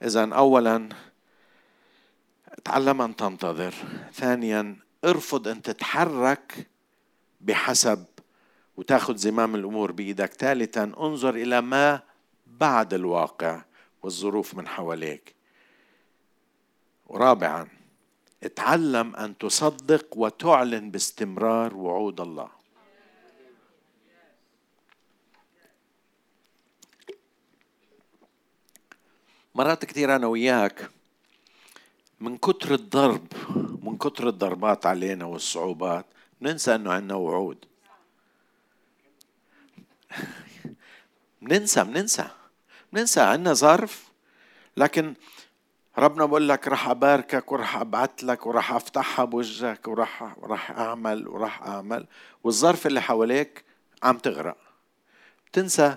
اذا 0.03 0.34
اولا 0.34 0.89
تعلم 2.63 3.01
أن 3.01 3.15
تنتظر. 3.15 3.73
ثانيا 4.13 4.75
ارفض 5.06 5.47
أن 5.47 5.62
تتحرك 5.62 6.67
بحسب 7.41 8.06
وتأخذ 8.77 9.15
زمام 9.15 9.56
الأمور 9.56 9.91
بإيدك. 9.91 10.34
ثالثا 10.34 10.84
انظر 10.84 11.36
إلى 11.36 11.62
ما 11.62 12.01
بعد 12.47 12.93
الواقع 12.93 13.62
والظروف 14.03 14.56
من 14.56 14.67
حواليك. 14.67 15.36
ورابعا 17.08 17.67
اتعلم 18.43 19.15
أن 19.15 19.38
تصدق 19.38 20.17
وتعلن 20.17 20.91
باستمرار 20.91 21.76
وعود 21.76 22.21
الله. 22.21 22.50
مرات 29.56 29.86
كثير 29.86 30.15
أنا 30.15 30.28
وياك 30.28 30.89
من 32.19 32.38
كتر 32.38 32.73
الضرب 32.73 33.28
من 33.84 33.97
كتر 33.97 34.28
الضربات 34.28 34.86
علينا 34.86 35.26
والصعوبات 35.26 36.06
ننسى 36.41 36.76
إنه 36.76 36.93
عندنا 36.93 37.15
وعود. 37.15 37.65
بننسى 41.41 41.84
بننسى 41.84 42.28
بننسى 42.93 43.21
عندنا 43.21 43.54
ظرف 43.54 44.08
لكن 44.78 45.13
ربنا 45.97 46.25
بقول 46.25 46.49
لك 46.49 46.67
راح 46.67 46.89
أباركك 46.89 47.51
وراح 47.51 47.77
ابعت 47.77 48.23
لك 48.23 48.45
وراح 48.45 48.71
أفتحها 48.71 49.25
بوجهك 49.25 49.88
وراح 49.88 50.36
راح 50.43 50.71
أعمل 50.71 51.27
وراح 51.27 51.63
أعمل. 51.63 52.05
والظرف 52.43 52.88
اللي 52.88 53.01
حواليك 53.01 53.63
عم 54.03 54.17
تغرق. 54.17 54.57
بتنسى 55.47 55.95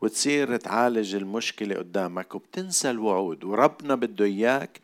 وتصير 0.00 0.56
تعالج 0.56 1.14
المشكلة 1.14 1.76
قدامك 1.76 2.34
وبتنسى 2.34 2.90
الوعود. 2.90 3.44
وربنا 3.44 3.94
بده 3.94 4.24
إياك 4.24 4.80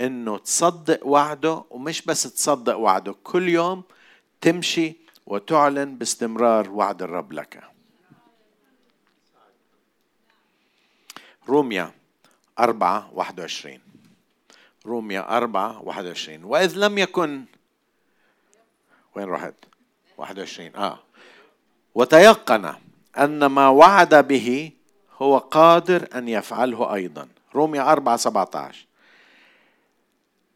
إنه 0.00 0.38
تصدق 0.38 1.06
وعده 1.06 1.64
ومش 1.70 2.02
بس 2.02 2.22
تصدق 2.22 2.76
وعده 2.76 3.14
كل 3.22 3.48
يوم 3.48 3.82
تمشي 4.40 4.96
وتعلن 5.26 5.96
باستمرار 5.96 6.70
وعد 6.70 7.02
الرب 7.02 7.32
لك. 7.32 7.62
روميا 11.48 12.01
أربعة 12.58 13.10
واحد 13.12 13.40
وعشرين. 13.40 13.80
روميا 14.86 15.36
أربعة 15.36 15.82
واحد 15.82 16.06
وعشرين. 16.06 16.44
وإذ 16.44 16.72
لم 16.76 16.98
يكن 16.98 17.44
وين 19.16 19.28
واحد 19.28 20.38
وعشرين. 20.38 20.76
آه. 20.76 20.98
وتيقن 21.94 22.74
أن 23.18 23.46
ما 23.46 23.68
وعد 23.68 24.14
به 24.28 24.70
هو 25.22 25.38
قادر 25.38 26.08
أن 26.14 26.28
يفعله 26.28 26.94
أيضا. 26.94 27.28
روميا 27.54 27.92
أربعة 27.92 28.16
سبعة 28.16 28.50
عشر. 28.54 28.86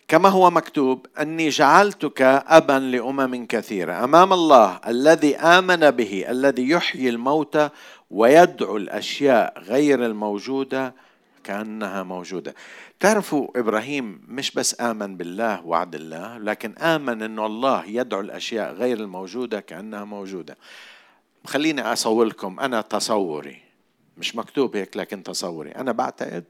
كما 0.09 0.29
هو 0.29 0.51
مكتوب 0.51 1.07
أني 1.21 1.49
جعلتك 1.49 2.23
ابا 2.23 2.79
لأمم 2.79 3.47
كثيرة. 3.47 4.05
أمام 4.05 4.33
الله 4.33 4.81
الذي 4.87 5.37
آمن 5.37 5.91
به 5.91 6.25
الذي 6.29 6.69
يحيي 6.71 7.09
الموتى 7.09 7.69
ويدعو 8.11 8.77
الأشياء 8.77 9.59
غير 9.59 10.07
الموجودة 10.07 10.95
كأنها 11.47 12.03
موجودة. 12.03 12.55
تعرفوا 13.01 13.59
إبراهيم 13.59 14.21
مش 14.29 14.51
بس 14.51 14.81
آمن 14.81 15.17
بالله 15.17 15.67
وعد 15.67 15.95
الله 15.95 16.39
لكن 16.39 16.79
آمن 16.79 17.23
إنه 17.23 17.47
الله 17.47 17.85
يدعو 17.85 18.21
الأشياء 18.21 18.73
غير 18.73 18.97
الموجودة 19.01 19.61
كأنها 19.61 20.05
موجودة. 20.05 20.57
خليني 21.47 21.81
اصور 21.81 22.25
لكم 22.25 22.61
أنا 22.61 22.81
تصوري 22.81 23.63
مش 24.17 24.37
مكتوب 24.37 24.77
هيك 24.77 24.97
لكن 24.97 25.23
تصوري. 25.23 25.71
أنا 25.71 25.93
بعتقد 25.93 26.45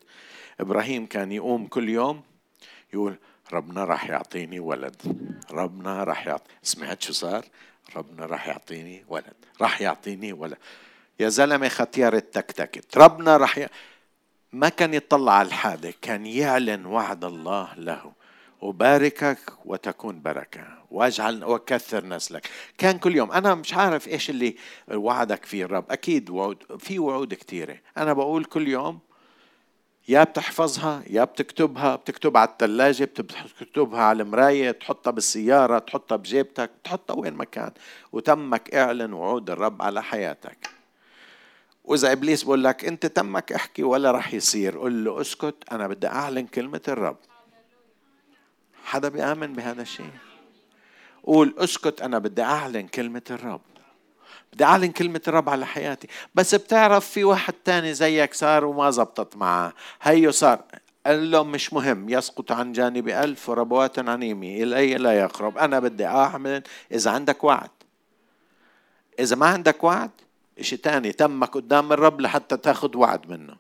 إبراهيم 0.61 1.07
كان 1.07 1.33
يقوم 1.33 1.67
كل 1.67 1.89
يوم 1.89 2.23
يقول 2.93 3.17
ربنا 3.53 3.85
راح 3.85 4.09
يعطيني 4.11 4.61
ولد 4.61 4.97
ربنا 5.51 6.05
راح 6.05 6.27
يعطي 6.27 6.51
سمعت 6.63 7.03
شو 7.03 7.13
صار؟ 7.13 7.45
ربنا 7.97 8.27
راح 8.27 8.49
يعطيني 8.49 9.05
ولد 9.09 9.35
راح 9.61 9.81
يعطيني 9.81 10.33
ولد. 10.33 10.59
يا 11.21 11.29
زلمة 11.29 11.69
ختيار 11.69 12.19
تكتكت 12.19 12.99
ربنا 12.99 13.37
راح 13.37 13.59
ي... 13.59 13.67
ما 14.53 14.69
كان 14.69 14.95
يطلع 14.95 15.33
على 15.33 15.49
الحادة 15.49 15.95
كان 16.03 16.27
يعلن 16.27 16.87
وعد 16.87 17.25
الله 17.25 17.75
له. 17.75 18.13
أباركك 18.63 19.39
وتكون 19.65 20.23
بركة. 20.23 20.65
واجعل 20.91 21.45
وكثر 21.45 22.07
نسلك 22.07 22.49
كان 22.79 22.99
كل 22.99 23.17
يوم. 23.17 23.33
أنا 23.33 23.55
مش 23.55 23.75
عارف 23.75 24.09
إيش 24.09 24.31
اللي 24.31 24.57
وعدك 24.95 25.45
فيه 25.45 25.65
الرب. 25.65 25.85
أكيد 25.91 26.31
وعود 26.31 26.63
في 26.79 26.99
وعود 26.99 27.35
كثيرة 27.35 27.77
أنا 27.97 28.13
بقول 28.13 28.45
كل 28.45 28.69
يوم 28.69 28.99
يا 30.09 30.25
بتحفظها 30.25 31.03
يا 31.11 31.25
بتكتبها. 31.25 31.97
بتكتبها 31.97 32.41
على 32.41 32.51
الثلاجة 32.51 33.05
بتكتبها 33.05 34.01
على 34.01 34.23
المراية. 34.23 34.71
تحطها 34.71 35.11
بالسيارة 35.11 35.79
تحطها 35.79 36.17
بجيبتك 36.17 36.71
تحطها 36.85 37.15
وين 37.15 37.35
ما 37.35 37.45
كان. 37.45 37.73
وتمك 38.13 38.75
إعلن 38.75 39.13
وعود 39.13 39.51
الرب 39.51 39.83
على 39.83 40.03
حياتك. 40.03 40.76
وإذا 41.87 42.13
إبليس 42.13 42.43
بقول 42.43 42.65
لك 42.65 42.85
أنت 42.85 43.07
تمك 43.07 43.53
أحكي 43.53 43.83
ولا 43.83 44.11
رح 44.11 44.35
يصير 44.35 44.79
قل 44.79 45.05
له 45.05 45.21
أسكت 45.21 45.55
أنا 45.73 45.89
بدي 45.89 46.07
أعلن 46.07 46.47
كلمة 46.47 46.81
الرب. 46.89 47.17
حدا 48.85 49.09
بيآمن 49.09 49.53
بهذا 49.53 49.83
الشيء؟ 49.83 50.11
قول 51.25 51.55
أسكت 51.59 52.03
أنا 52.03 52.19
بدي 52.19 52.43
أعلن 52.43 52.89
كلمة 52.89 53.23
الرب. 53.31 53.61
بدي 54.53 54.65
أعلن 54.65 54.93
كلمة 54.93 55.21
الرب 55.29 55.49
على 55.49 55.67
حياتي. 55.67 56.09
بس 56.35 56.55
بتعرف 56.55 57.09
في 57.09 57.25
واحد 57.25 57.55
تاني 57.65 57.95
زيك 57.95 58.35
صار 58.35 58.65
وما 58.65 58.91
زبطت 58.91 59.37
معاه 59.37 59.73
هيو 60.03 60.31
صار. 60.31 60.65
قال 61.07 61.31
له 61.31 61.43
مش 61.45 61.73
مهم 61.73 62.09
يسقط 62.09 62.53
عن 62.53 62.73
جانبي 62.73 63.21
ألف 63.21 63.49
وربوات 63.49 63.99
عن 63.99 64.23
يمي 64.23 64.63
إلي 64.63 64.95
لا 64.95 65.13
يقرب. 65.13 65.59
أنا 65.59 65.81
بدي 65.81 66.07
أعمل 66.07 66.63
إذا 66.93 67.11
عندك 67.11 67.45
وعد. 67.45 67.71
إذا 69.19 69.37
ما 69.37 69.47
عندك 69.47 69.85
وعد 69.85 70.11
إشي 70.59 70.77
تاني 70.77 71.13
تمك 71.13 71.55
قدام 71.55 71.93
الرب 71.93 72.21
لحتى 72.21 72.57
تاخد 72.57 72.97
وعد 72.97 73.31
منه. 73.31 73.57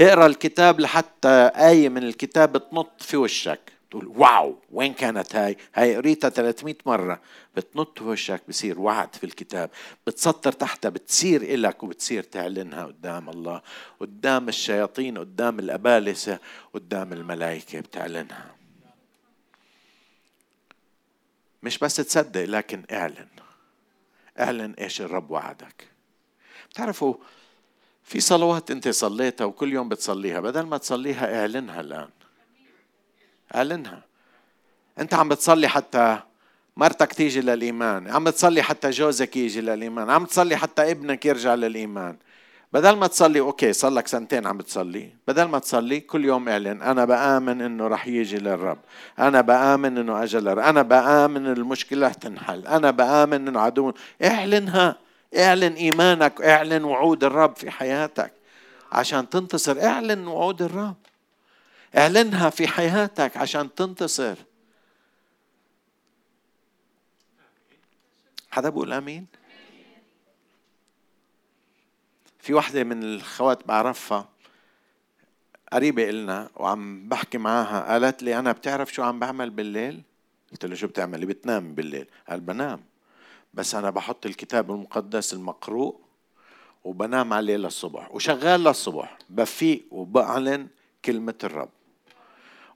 اقرأ 0.00 0.26
الكتاب 0.26 0.80
لحتى 0.80 1.50
آية 1.56 1.88
من 1.88 2.02
الكتاب 2.02 2.70
تنط 2.70 3.02
في 3.02 3.16
وشك. 3.16 3.72
تقول 3.90 4.06
واو 4.06 4.58
وين 4.72 4.94
كانت 4.94 5.36
هاي؟ 5.36 5.56
هاي 5.74 5.96
قريتها 5.96 6.30
300 6.30 6.74
مرة. 6.86 7.20
بتنط 7.56 7.98
في 7.98 8.04
وشك 8.04 8.42
بصير 8.48 8.80
وعد 8.80 9.14
في 9.14 9.24
الكتاب. 9.24 9.70
بتسطر 10.06 10.52
تحتها 10.52 10.88
بتصير 10.88 11.42
إلك 11.42 11.82
وبتصير 11.82 12.22
تعلنها 12.22 12.84
قدام 12.86 13.28
الله 13.30 13.62
قدام 14.00 14.48
الشياطين 14.48 15.18
قدام 15.18 15.58
الأبالسة 15.58 16.38
قدام 16.74 17.12
الملائكة 17.12 17.80
بتعلنها. 17.80 18.54
مش 21.62 21.78
بس 21.78 21.96
تصدق 21.96 22.44
لكن 22.44 22.84
اعلن. 22.92 23.28
اعلن 24.40 24.74
إيش 24.74 25.00
الرب 25.00 25.30
وعدك. 25.30 25.97
بتعرفوا 26.70 27.14
في 28.04 28.20
صلوات 28.20 28.70
انت 28.70 28.88
صليتها 28.88 29.44
وكل 29.44 29.72
يوم 29.72 29.88
بتصليها 29.88 30.40
بدل 30.40 30.62
ما 30.62 30.78
تصليها 30.78 31.40
اعلنها 31.40 31.80
الآن. 31.80 32.08
اعلنها. 33.54 34.02
انت 34.98 35.14
عم 35.14 35.28
بتصلي 35.28 35.68
حتى 35.68 36.18
مرتك 36.76 37.12
تيجي 37.12 37.40
للإيمان 37.40 38.10
عم 38.10 38.28
تصلي 38.28 38.62
حتى 38.62 38.90
جوزك 38.90 39.36
يجي 39.36 39.60
للإيمان 39.60 40.10
عم 40.10 40.24
تصلي 40.24 40.56
حتى 40.56 40.90
ابنك 40.90 41.26
يرجع 41.26 41.54
للإيمان. 41.54 42.16
بدل 42.72 42.96
ما 42.96 43.06
تصلي 43.06 43.40
أوكي 43.40 43.72
صار 43.72 43.90
لك 43.90 44.08
سنتين 44.08 44.46
عم 44.46 44.58
بتصلي. 44.58 45.10
بدل 45.28 45.44
ما 45.44 45.58
تصلي 45.58 46.00
كل 46.00 46.24
يوم 46.24 46.48
اعلن 46.48 46.82
أنا 46.82 47.04
بآمن 47.04 47.60
إنه 47.60 47.86
رح 47.86 48.06
يجي 48.06 48.38
للرب. 48.38 48.78
أنا 49.18 49.40
بآمن 49.40 49.98
إنه 49.98 50.22
أجل 50.22 50.48
أنا 50.48 50.82
بآمن 50.82 51.46
المشكلة 51.46 52.06
رح 52.06 52.14
تنحل. 52.14 52.66
أنا 52.66 52.90
بآمن 52.90 53.48
إنه 53.48 53.60
عدو. 53.60 53.92
اعلنها. 54.24 54.96
اعلن 55.36 55.72
إيمانك 55.72 56.40
اعلن 56.40 56.84
وعود 56.84 57.24
الرب 57.24 57.56
في 57.56 57.70
حياتك 57.70 58.32
عشان 58.92 59.30
تنتصر 59.30 59.82
اعلن 59.84 60.26
وعود 60.26 60.62
الرب 60.62 60.96
اعلنها 61.96 62.50
في 62.50 62.68
حياتك 62.68 63.36
عشان 63.36 63.74
تنتصر 63.74 64.34
حدا 68.50 68.68
بيقول 68.68 68.92
آمين 68.92 69.26
في 72.40 72.54
وحدة 72.54 72.84
من 72.84 73.02
الخوات 73.02 73.66
بعرفها 73.66 74.28
قريبة 75.72 76.10
إلنا 76.10 76.50
وعم 76.56 77.08
بحكي 77.08 77.38
معاها 77.38 77.92
قالت 77.92 78.22
لي 78.22 78.38
أنا 78.38 78.52
بتعرف 78.52 78.92
شو 78.92 79.02
عم 79.02 79.18
بعمل 79.18 79.50
بالليل؟ 79.50 80.02
قلت 80.52 80.64
له 80.64 80.74
شو 80.74 80.86
بتعملي؟ 80.86 81.26
بتنام 81.26 81.74
بالليل؟ 81.74 82.06
قال 82.28 82.40
بنام 82.40 82.80
بس 83.54 83.74
أنا 83.74 83.90
بحط 83.90 84.26
الكتاب 84.26 84.70
المقدس 84.70 85.32
المقروء 85.32 86.00
وبنام 86.84 87.32
عليه 87.32 87.56
للصبح 87.56 88.14
وشغال 88.14 88.64
للصبح 88.64 89.18
بفيق 89.30 89.84
وبعلن 89.90 90.68
كلمة 91.04 91.34
الرب. 91.44 91.70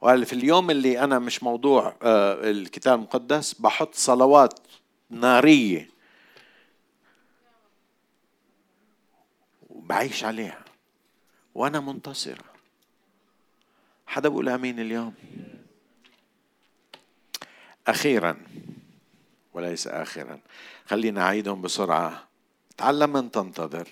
وقال 0.01 0.27
في 0.27 0.33
اليوم 0.33 0.71
اللي 0.71 1.01
أنا 1.05 1.19
مش 1.19 1.43
موضوع 1.43 1.97
آه، 2.03 2.51
الكتاب 2.51 2.99
المقدس 2.99 3.55
بحط 3.55 3.95
صلوات 3.95 4.61
نارية. 5.11 5.91
وبعيش 9.71 10.25
عليها. 10.25 10.65
وأنا 11.55 11.81
منتصرة. 11.81 12.45
حدا 14.07 14.29
بقول 14.29 14.49
آمين 14.49 14.81
اليوم؟ 14.81 15.15
أخيرا. 17.87 18.37
وليس 19.55 19.87
آخرا. 19.87 20.41
خلينا 20.87 21.23
أعيدهم 21.23 21.63
بسرعة. 21.63 22.29
تعلم 22.77 23.17
أن 23.17 23.31
تنتظر. 23.31 23.89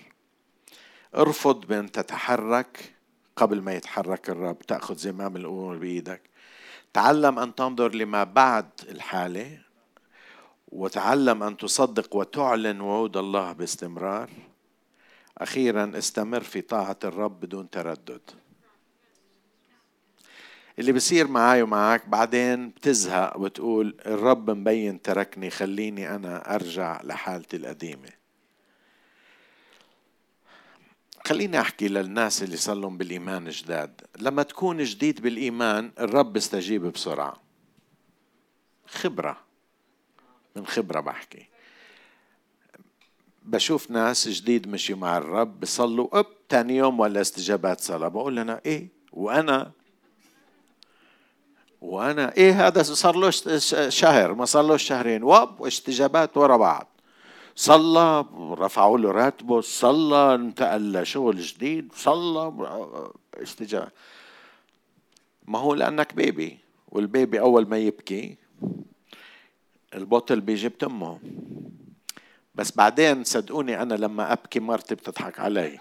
ارفض 1.14 1.66
بأن 1.66 1.92
تتحرك 1.92 2.94
قبل 3.36 3.62
ما 3.62 3.74
يتحرك 3.74 4.30
الرب. 4.30 4.58
تأخذ 4.58 4.96
زمام 4.96 5.36
الأمور 5.36 5.76
بإيدك. 5.76 6.22
تعلم 6.92 7.38
أن 7.38 7.54
تنظر 7.54 7.94
لما 7.94 8.24
بعد 8.24 8.70
الحالة. 8.88 9.58
وتعلم 10.68 11.42
أن 11.42 11.56
تصدق 11.56 12.16
وتعلن 12.16 12.80
وعود 12.80 13.16
الله 13.16 13.52
باستمرار. 13.52 14.30
أخيرا 15.38 15.92
استمر 15.98 16.40
في 16.40 16.60
طاعة 16.60 16.98
الرب 17.04 17.40
بدون 17.40 17.70
تردد. 17.70 18.20
اللي 20.80 20.92
بصير 20.92 21.28
معي 21.28 21.62
ومعك 21.62 22.08
بعدين 22.08 22.68
بتزهق 22.68 23.38
وتقول 23.38 23.96
الرب 24.06 24.50
مبين 24.50 25.02
تركني 25.02 25.50
خليني 25.50 26.14
أنا 26.14 26.54
أرجع 26.54 27.00
لحالتي 27.02 27.56
القديمة. 27.56 28.08
خليني 31.26 31.60
أحكي 31.60 31.88
للناس 31.88 32.42
اللي 32.42 32.56
صار 32.56 32.76
لهم 32.76 32.98
بالإيمان 32.98 33.48
جداد. 33.48 34.00
لما 34.18 34.42
تكون 34.42 34.82
جديد 34.82 35.20
بالإيمان 35.20 35.92
الرب 35.98 36.32
بيستجيب 36.32 36.86
بسرعة. 36.86 37.40
خبرة. 38.86 39.40
من 40.56 40.66
خبرة 40.66 41.00
بحكي. 41.00 41.48
بشوف 43.42 43.90
ناس 43.90 44.28
جديد 44.28 44.68
مشي 44.68 44.94
مع 44.94 45.18
الرب 45.18 45.60
بصلوا 45.60 46.18
اب 46.18 46.26
تاني 46.48 46.76
يوم 46.76 47.00
ولا 47.00 47.20
استجابات 47.20 47.80
صلاة. 47.80 48.08
بقول 48.08 48.38
أنا 48.38 48.60
إيه؟ 48.66 48.88
وأنا 49.12 49.72
وأنا 51.80 52.36
إيه 52.36 52.66
هذا 52.66 52.82
صار 52.82 53.16
له 53.16 53.30
شهر 53.88 54.34
ما 54.34 54.44
صار 54.44 54.62
له 54.62 54.76
شهرين. 54.76 55.22
واب 55.22 55.60
واستجابات 55.60 56.36
ورا 56.36 56.56
بعض. 56.56 56.90
صلى 57.60 58.24
رفعوا 58.58 58.98
له 58.98 59.10
راتبه 59.10 59.60
صلى 59.60 60.34
انتقل 60.34 60.92
لشغل 60.92 61.40
جديد 61.40 61.92
صلى 61.92 62.52
استجابة 63.34 63.90
ما 65.46 65.58
هو 65.58 65.74
لأنك 65.74 66.14
بيبي 66.14 66.58
والبيبي 66.88 67.40
أول 67.40 67.68
ما 67.68 67.78
يبكي 67.78 68.36
البطل 69.94 70.40
بيجي 70.40 70.68
بتمه 70.68 71.18
بس 72.54 72.72
بعدين 72.72 73.24
صدقوني 73.24 73.82
أنا 73.82 73.94
لما 73.94 74.32
أبكي 74.32 74.60
مرتي 74.60 74.94
بتضحك 74.94 75.40
علي. 75.40 75.80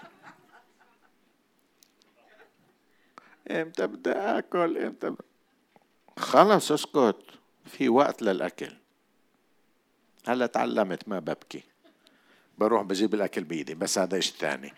إمتى 3.50 3.86
بدي 3.86 4.10
آكل؟ 4.10 4.78
إمتى 4.78 5.14
خلص 6.20 6.72
اسكت. 6.72 7.16
في 7.66 7.88
وقت 7.88 8.22
للأكل. 8.22 8.72
هلا 10.26 10.46
تعلمت 10.46 11.08
ما 11.08 11.18
ببكي. 11.18 11.62
بروح 12.60 12.82
بجيب 12.82 13.14
الأكل 13.14 13.44
بإيدي 13.44 13.74
بس 13.74 13.98
هذا 13.98 14.16
إيش 14.16 14.30
ثاني 14.30 14.72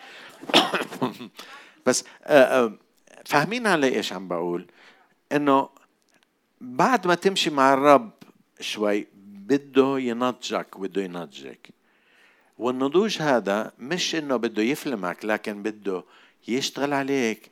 بس 1.86 2.04
آه، 2.24 2.64
آه، 2.64 2.72
فاهمين 3.24 3.66
علي 3.66 3.96
إيش 3.96 4.12
عم 4.12 4.28
بقول؟ 4.28 4.66
إنه 5.32 5.68
بعد 6.60 7.06
ما 7.06 7.14
تمشي 7.14 7.50
مع 7.50 7.74
الرب 7.74 8.10
شوي 8.60 9.06
بده 9.14 9.98
ينضجك 9.98 10.78
بده 10.78 11.02
ينضجك. 11.02 11.68
والنضوج 12.58 13.22
هذا 13.22 13.72
مش 13.78 14.14
إنه 14.14 14.36
بده 14.36 14.62
يفلمك 14.62 15.24
لكن 15.24 15.62
بده 15.62 16.04
يشتغل 16.48 16.92
عليك. 16.92 17.50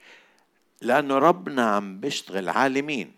لأنه 0.81 1.19
ربنا 1.19 1.71
عم 1.71 2.01
بيشتغل 2.01 2.49
عالمين. 2.49 3.13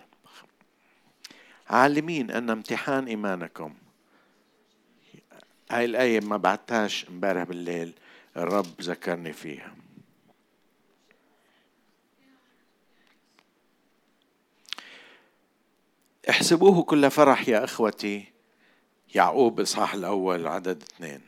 عالمين 1.70 2.30
أن 2.30 2.50
امتحان 2.50 3.06
إيمانكم. 3.06 3.74
هاي 5.70 5.84
الآية 5.84 6.20
ما 6.20 6.36
بعتهاش 6.36 7.08
امبارح 7.08 7.42
بالليل 7.42 7.92
الرب 8.36 8.80
ذكرني 8.80 9.32
فيها. 9.32 9.74
احسبوه 16.30 16.82
كل 16.82 17.10
فرح 17.10 17.48
يا 17.48 17.64
إخوتي 17.64 18.32
يعقوب 19.14 19.60
إصحاح 19.60 19.94
الأول 19.94 20.46
عدد 20.46 20.82
اثنين. 20.82 21.20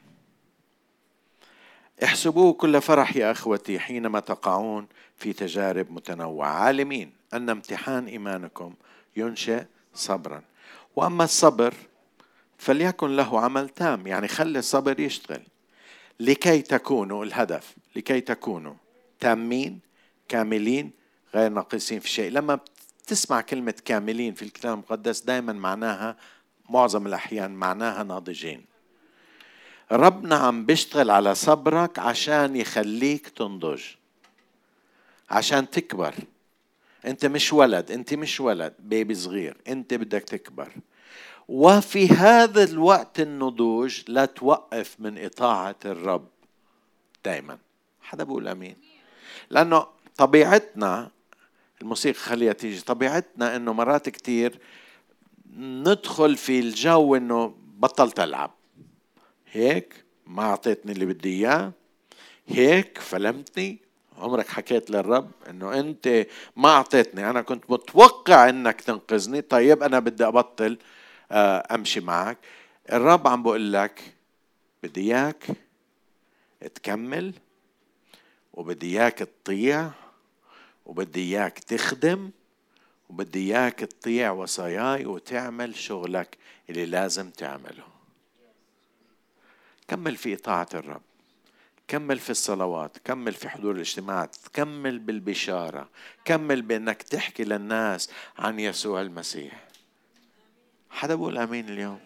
احسبوه 2.05 2.53
كل 2.53 2.80
فرح 2.80 3.16
يا 3.16 3.30
إخوتي 3.30 3.78
حينما 3.78 4.20
تقعون 4.20 4.87
في 5.16 5.32
تجارب 5.32 5.91
متنوعة. 5.91 6.49
عالمين 6.49 7.12
أن 7.35 7.51
امتحان 7.51 8.07
إيمانكم 8.07 8.74
ينشئ 9.16 9.64
صبرا. 9.95 10.42
وأما 10.97 11.24
الصبر 11.24 11.74
فليكن 12.59 13.16
له 13.16 13.40
عمل 13.40 13.68
تام 13.68 14.07
يعني 14.07 14.28
خلي 14.28 14.59
الصبر 14.59 15.01
يشتغل. 15.01 15.42
لكي 16.20 16.62
تكونوا 16.62 17.24
الهدف 17.24 17.74
لكي 17.97 18.20
تكونوا 18.20 18.74
تامين 19.20 19.80
كاملين 20.28 20.90
غير 21.34 21.51
ناقصين 21.51 22.01
في 22.01 22.09
شيء. 22.09 22.30
لما 22.30 22.59
تسمع 23.07 23.40
كلمة 23.40 23.74
كاملين 23.84 24.34
في 24.34 24.42
الكتاب 24.42 24.72
المقدس 24.72 25.20
دائما 25.20 25.53
معناها 25.53 26.16
معظم 26.70 27.07
الأحيان 27.07 27.51
معناها 27.51 28.03
ناضجين. 28.03 28.64
ربنا 29.92 30.36
عم 30.36 30.66
بيشتغل 30.66 31.11
على 31.11 31.34
صبرك 31.34 31.99
عشان 31.99 32.57
يخليك 32.57 33.28
تنضج 33.28 33.82
عشان 35.30 35.70
تكبر. 35.70 36.14
انت 37.07 37.26
مش 37.26 37.52
ولد 37.52 37.90
انت 37.90 38.14
مش 38.14 38.40
ولد 38.40 38.74
بيبي 38.78 39.14
صغير 39.14 39.57
انت 39.68 39.94
بدك 39.94 40.22
تكبر. 40.22 40.72
وفي 41.48 42.09
هذا 42.09 42.64
الوقت 42.64 43.20
النضوج 43.20 44.02
لا 44.09 44.24
توقف 44.24 44.96
من 44.98 45.24
إطاعة 45.24 45.76
الرب 45.84 46.28
دائما 47.24 47.59
حدا 48.02 48.24
بيقول 48.24 48.48
أمين؟ 48.48 48.76
لأنه 49.50 49.86
طبيعتنا 50.16 51.11
الموسيقى 51.82 52.18
خليها 52.18 52.52
تيجي 52.52 52.80
طبيعتنا 52.80 53.57
إنه 53.57 53.72
مرات 53.72 54.09
كتير 54.09 54.59
ندخل 55.57 56.36
في 56.36 56.61
الجو 56.61 57.16
إنه 57.16 57.55
بطلت 57.78 58.20
ألعب. 58.20 58.55
هيك؟ 59.52 60.05
ما 60.26 60.42
أعطيتني 60.42 60.92
اللي 60.92 61.07
بدي 61.07 61.28
إياه. 61.28 61.72
هيك؟ 62.48 62.98
فلمتني. 62.98 63.84
عمرك 64.19 64.49
حكيت 64.49 64.91
للرب 64.91 65.31
إنه 65.51 65.81
أنت 65.81 66.27
ما 66.57 66.69
أعطيتني. 66.69 67.31
أنا 67.31 67.43
كنت 67.43 67.71
متوقع 67.71 68.49
إنك 68.49 68.81
تنقذني. 68.81 69.41
طيب 69.41 69.83
أنا 69.83 69.99
بدي 69.99 70.27
أبطل 70.27 70.79
آه، 71.33 71.75
أمشي 71.75 72.01
معك. 72.01 72.39
الرب 72.93 73.29
عم 73.29 73.43
بقول 73.43 73.73
لك 73.73 74.15
بدي 74.83 75.01
إياك 75.01 75.47
تكمل 76.75 77.35
وبدي 78.53 79.01
إياك 79.01 79.19
تطيع 79.19 79.91
وبدي 80.87 81.21
إياك 81.21 81.59
تخدم 81.59 82.31
وبدي 83.11 83.57
إياك 83.57 83.75
تطيع 83.81 84.31
وصاياي 84.31 85.07
وتعمل 85.07 85.77
شغلك 85.77 86.39
اللي 86.71 86.87
لازم 86.87 87.31
تعمله. 87.31 87.85
كمل 89.89 90.17
في 90.17 90.35
إطاعة 90.35 90.69
الرب. 90.75 91.03
كمل 91.89 92.18
في 92.18 92.30
الصلوات 92.30 92.99
كمل 93.05 93.32
في 93.32 93.49
حضور 93.49 93.74
الاجتماعات 93.74 94.37
كمل 94.53 94.99
بالبشارة 94.99 95.89
كمل 96.24 96.62
بأنك 96.62 97.03
تحكي 97.03 97.45
للناس 97.45 98.11
عن 98.39 98.61
يسوع 98.61 99.01
المسيح. 99.01 99.64
حدا 100.91 101.14
بقول 101.14 101.39
آمين 101.39 101.68
اليوم؟ 101.68 102.01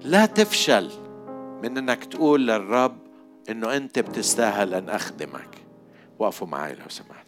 لا 0.00 0.26
تفشل 0.26 0.90
من 1.62 1.78
أنك 1.78 2.04
تقول 2.04 2.46
للرب 2.46 2.98
إنه 3.50 3.76
أنت 3.76 3.98
بتستاهل 3.98 4.74
أن 4.74 4.88
أخدمك. 4.88 5.66
وقفوا 6.18 6.46
معي 6.46 6.74
لو 6.74 6.88
سمحت. 6.88 7.25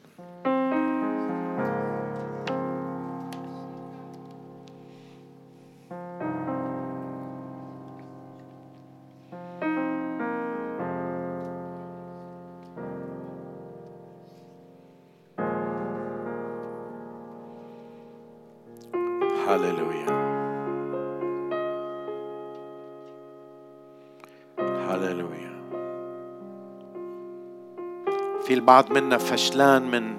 البعض 28.69 28.93
منا 28.93 29.19
فشلان 29.19 29.91
من 29.91 30.17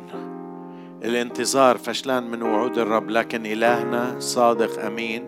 الانتظار 1.04 1.78
فشلان 1.78 2.32
من 2.32 2.42
وعود 2.42 2.78
الرب 2.78 3.10
لكن 3.10 3.46
إلهنا 3.46 4.20
صادق 4.20 4.86
أمين 4.86 5.28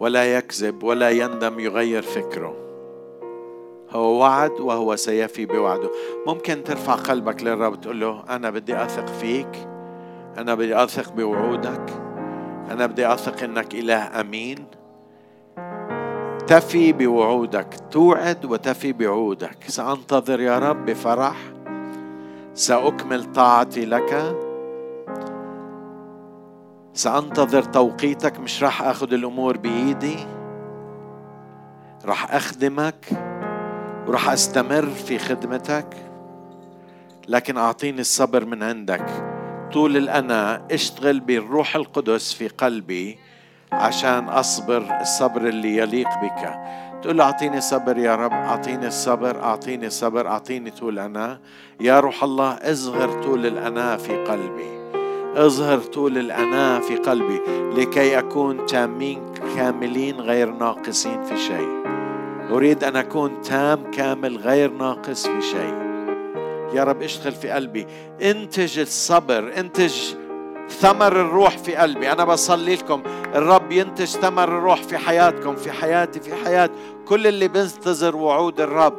ولا 0.00 0.36
يكذب 0.36 0.82
ولا 0.82 1.10
يندم 1.10 1.60
يغير 1.60 2.02
فكره. 2.02 2.56
هو 3.90 4.20
وعد 4.20 4.50
وهو 4.50 4.96
سيفي 4.96 5.46
بوعده. 5.46 5.90
ممكن 6.26 6.64
ترفع 6.64 6.94
قلبك 6.94 7.42
للرب 7.42 7.80
تقول 7.80 8.00
له 8.00 8.24
أنا 8.30 8.50
بدي 8.50 8.76
أثق 8.76 9.06
فيك 9.06 9.68
أنا 10.38 10.54
بدي 10.54 10.82
أثق 10.82 11.12
بوعودك 11.12 11.90
أنا 12.70 12.86
بدي 12.86 13.12
أثق 13.12 13.42
إنك 13.42 13.74
إله 13.74 14.20
أمين. 14.20 14.66
تفي 16.46 16.92
بوعودك 16.92 17.74
توعد 17.90 18.44
وتفي 18.44 18.92
بوعودك. 18.92 19.58
سأنتظر 19.66 20.40
يا 20.40 20.58
رب 20.58 20.84
بفرح. 20.84 21.36
سأكمل 22.54 23.32
طاعتي 23.32 23.84
لك. 23.84 24.36
سأنتظر 26.94 27.62
توقيتك 27.62 28.40
مش 28.40 28.62
راح 28.62 28.82
أخذ 28.82 29.12
الأمور 29.12 29.56
بإيدي. 29.56 30.16
راح 32.04 32.34
أخدمك 32.34 33.06
وراح 34.06 34.30
أستمر 34.30 34.86
في 34.86 35.18
خدمتك 35.18 35.96
لكن 37.28 37.56
أعطيني 37.56 38.00
الصبر 38.00 38.44
من 38.44 38.62
عندك. 38.62 39.06
طول 39.72 39.96
الأنا 39.96 40.62
اشتغل 40.70 41.20
بالروح 41.20 41.76
القدس 41.76 42.32
في 42.32 42.48
قلبي 42.48 43.18
عشان 43.72 44.28
أصبر 44.28 45.00
الصبر 45.00 45.48
اللي 45.48 45.76
يليق 45.76 46.08
بك. 46.08 46.60
تقول 47.02 47.18
له 47.18 47.24
أعطيني 47.24 47.60
صبر 47.60 47.98
يا 47.98 48.14
رب 48.14 48.32
أعطيني 48.32 48.86
الصبر 48.86 49.42
أعطيني 49.42 49.90
صبر 49.90 50.26
أعطيني 50.28 50.70
طول 50.70 50.98
أنا 50.98 51.40
يا 51.80 52.00
روح 52.00 52.24
الله 52.24 52.50
اظهر 52.52 53.22
طول 53.22 53.46
الأنا 53.46 53.96
في 53.96 54.24
قلبي. 54.24 54.80
اظهر 55.34 55.78
طول 55.78 56.18
الأنا 56.18 56.80
في 56.80 56.96
قلبي 56.96 57.40
لكي 57.76 58.18
أكون 58.18 58.66
تامين 58.66 59.22
كاملين 59.56 60.20
غير 60.20 60.50
ناقصين 60.50 61.24
في 61.24 61.36
شيء. 61.36 61.80
أريد 62.50 62.84
أن 62.84 62.96
أكون 62.96 63.42
تام 63.42 63.90
كامل 63.90 64.36
غير 64.36 64.70
ناقص 64.70 65.26
في 65.26 65.42
شيء. 65.42 65.74
يا 66.74 66.84
رب 66.84 67.02
اشتغل 67.02 67.32
في 67.32 67.50
قلبي. 67.50 67.86
انتج 68.22 68.78
الصبر 68.78 69.52
انتج 69.56 70.14
ثمر 70.70 71.12
الروح 71.12 71.58
في 71.58 71.76
قلبي. 71.76 72.12
أنا 72.12 72.24
بصلي 72.24 72.76
لكم. 72.76 73.02
الرب 73.34 73.72
ينتج 73.72 74.04
ثمر 74.04 74.44
الروح 74.44 74.82
في 74.82 74.98
حياتكم 74.98 75.56
في 75.56 75.72
حياتي 75.72 76.20
في 76.20 76.44
حياة 76.44 76.70
كل 77.08 77.26
اللي 77.26 77.48
بينتظر 77.48 78.16
وعود 78.16 78.60
الرب. 78.60 78.98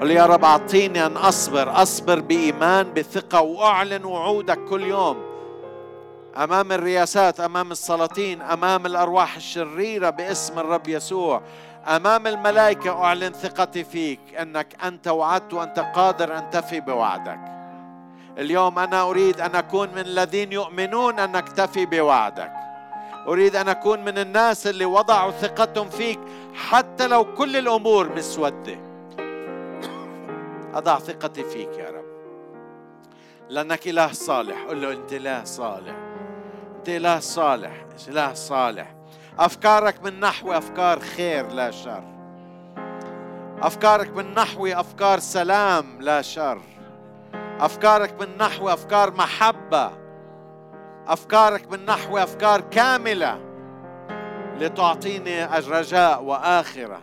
قل 0.00 0.10
يا 0.10 0.26
رب 0.26 0.44
أعطيني 0.44 1.06
أن 1.06 1.16
أصبر 1.16 1.82
أصبر 1.82 2.20
بإيمان 2.20 2.92
بثقة 2.92 3.40
وأعلن 3.40 4.04
وعودك 4.04 4.58
كل 4.64 4.82
يوم. 4.82 5.16
أمام 6.36 6.72
الرياسات 6.72 7.40
أمام 7.40 7.72
السلاطين 7.72 8.42
أمام 8.42 8.86
الأرواح 8.86 9.36
الشريرة 9.36 10.10
باسم 10.10 10.58
الرب 10.58 10.88
يسوع. 10.88 11.42
أمام 11.86 12.26
الملائكة 12.26 13.04
أعلن 13.04 13.32
ثقتي 13.32 13.84
فيك 13.84 14.20
أنك 14.40 14.76
أنت 14.84 15.08
وعدت 15.08 15.54
وأنت 15.54 15.78
قادر 15.94 16.38
أن 16.38 16.50
تفي 16.50 16.80
بوعدك. 16.80 17.40
اليوم 18.38 18.78
أنا 18.78 19.02
أريد 19.02 19.40
أن 19.40 19.54
أكون 19.54 19.88
من 19.88 19.98
الذين 19.98 20.52
يؤمنون 20.52 21.18
أن 21.18 21.32
نكتفي 21.32 21.86
بوعدك. 21.86 22.52
أريد 23.28 23.56
أن 23.56 23.68
أكون 23.68 24.04
من 24.04 24.18
الناس 24.18 24.66
اللي 24.66 24.84
وضعوا 24.84 25.30
ثقتهم 25.30 25.90
فيك 25.90 26.20
حتى 26.54 27.06
لو 27.06 27.34
كل 27.34 27.56
الأمور 27.56 28.16
مسودة. 28.16 28.78
أضع 30.74 30.98
ثقتي 30.98 31.44
فيك 31.44 31.78
يا 31.78 31.90
رب. 31.90 32.04
لأنك 33.48 33.88
إله 33.88 34.12
صالح. 34.12 34.64
قل 34.68 34.82
له 34.82 34.92
أنت 34.92 35.12
إله 35.12 35.44
صالح. 35.44 35.94
أنت 36.76 36.88
إله 36.88 37.20
صالح. 37.20 37.84
إله 38.08 38.34
صالح. 38.34 38.94
أفكارك 39.38 40.02
من 40.04 40.20
نحو 40.20 40.52
أفكار 40.52 41.00
خير 41.00 41.48
لا 41.48 41.70
شر. 41.70 42.04
أفكارك 43.62 44.16
من 44.16 44.34
نحو 44.34 44.66
أفكار 44.66 45.18
سلام 45.18 46.00
لا 46.00 46.22
شر. 46.22 46.60
أفكارك 47.60 48.20
من 48.20 48.38
نحو 48.38 48.68
أفكار 48.68 49.14
محبة. 49.14 49.90
أفكارك 51.06 51.72
من 51.72 51.84
نحو 51.84 52.18
أفكار 52.18 52.60
كاملة. 52.60 53.40
لتعطيني 54.58 55.58
الرجاء 55.58 56.22
وآخرة. 56.22 57.00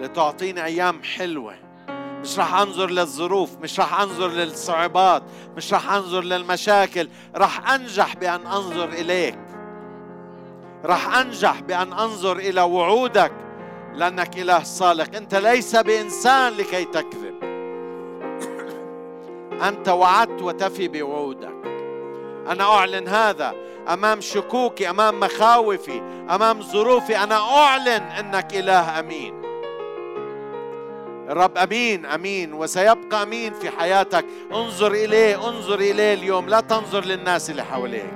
لتعطيني 0.00 0.64
أيام 0.64 1.02
حلوة. 1.02 1.54
مش 2.20 2.38
راح 2.38 2.54
أنظر 2.54 2.90
للظروف 2.90 3.58
مش 3.58 3.80
راح 3.80 4.00
أنظر 4.00 4.28
للصعوبات 4.28 5.22
مش 5.56 5.72
راح 5.72 5.92
أنظر 5.92 6.20
للمشاكل. 6.24 7.08
راح 7.36 7.70
أنجح 7.70 8.16
بأن 8.16 8.46
أنظر 8.46 8.88
إليك. 8.88 9.38
راح 10.84 11.16
أنجح 11.16 11.60
بأن 11.60 11.92
أنظر 11.92 12.36
إلى 12.36 12.60
وعودك 12.60 13.32
لأنك 13.94 14.38
إله 14.38 14.62
صالح. 14.62 15.06
أنت 15.16 15.34
ليس 15.34 15.76
بإنسان 15.76 16.52
لكي 16.52 16.84
تكذب. 16.84 17.55
أنت 19.62 19.88
وعدت 19.88 20.42
وتفي 20.42 20.88
بوعودك. 20.88 21.56
أنا 22.48 22.64
أعلن 22.64 23.08
هذا 23.08 23.54
أمام 23.88 24.20
شكوكي 24.20 24.90
أمام 24.90 25.20
مخاوفي 25.20 26.02
أمام 26.30 26.62
ظروفي. 26.62 27.16
أنا 27.16 27.34
أعلن 27.34 27.88
إنك 28.02 28.54
إله 28.54 29.00
أمين. 29.00 29.42
الرب 31.28 31.58
أمين 31.58 32.06
أمين 32.06 32.52
وسيبقى 32.54 33.22
أمين 33.22 33.52
في 33.52 33.70
حياتك. 33.70 34.24
انظر 34.52 34.92
إليه 34.92 35.48
انظر 35.48 35.80
إليه 35.80 36.14
اليوم. 36.14 36.48
لا 36.48 36.60
تنظر 36.60 37.04
للناس 37.04 37.50
اللي 37.50 37.64
حواليك. 37.64 38.12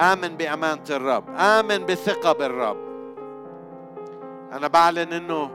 آمن 0.00 0.36
بأمانة 0.36 0.84
الرب 0.90 1.24
آمن 1.38 1.78
بثقة 1.86 2.32
بالرب. 2.32 2.76
أنا 4.52 4.68
بعلن 4.68 5.12
أنه 5.12 5.50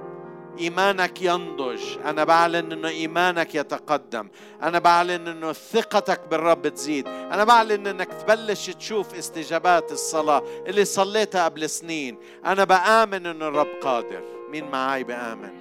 إيمانك 0.60 1.22
ينضج. 1.22 1.82
أنا 2.06 2.24
بعلن 2.24 2.72
أنه 2.72 2.88
إيمانك 2.88 3.56
يتقدم. 3.56 4.28
أنا 4.64 4.80
بعلن 4.80 5.28
أنه 5.28 5.54
ثقتك 5.54 6.22
بالرب 6.32 6.68
تزيد. 6.68 7.08
أنا 7.08 7.43
بعلن 7.43 7.88
أنك 7.88 8.14
تبلش 8.14 8.70
تشوف 8.70 9.16
استجابات 9.16 9.91
الصلاة 9.91 10.43
اللي 10.68 10.86
صليتها 10.86 11.45
قبل 11.45 11.70
سنين. 11.70 12.18
أنا 12.45 12.64
بآمن 12.64 13.26
أنه 13.26 13.47
الرب 13.47 13.68
قادر. 13.82 14.24
مين 14.52 14.72
معاي 14.72 15.04
بآمن؟ 15.04 15.52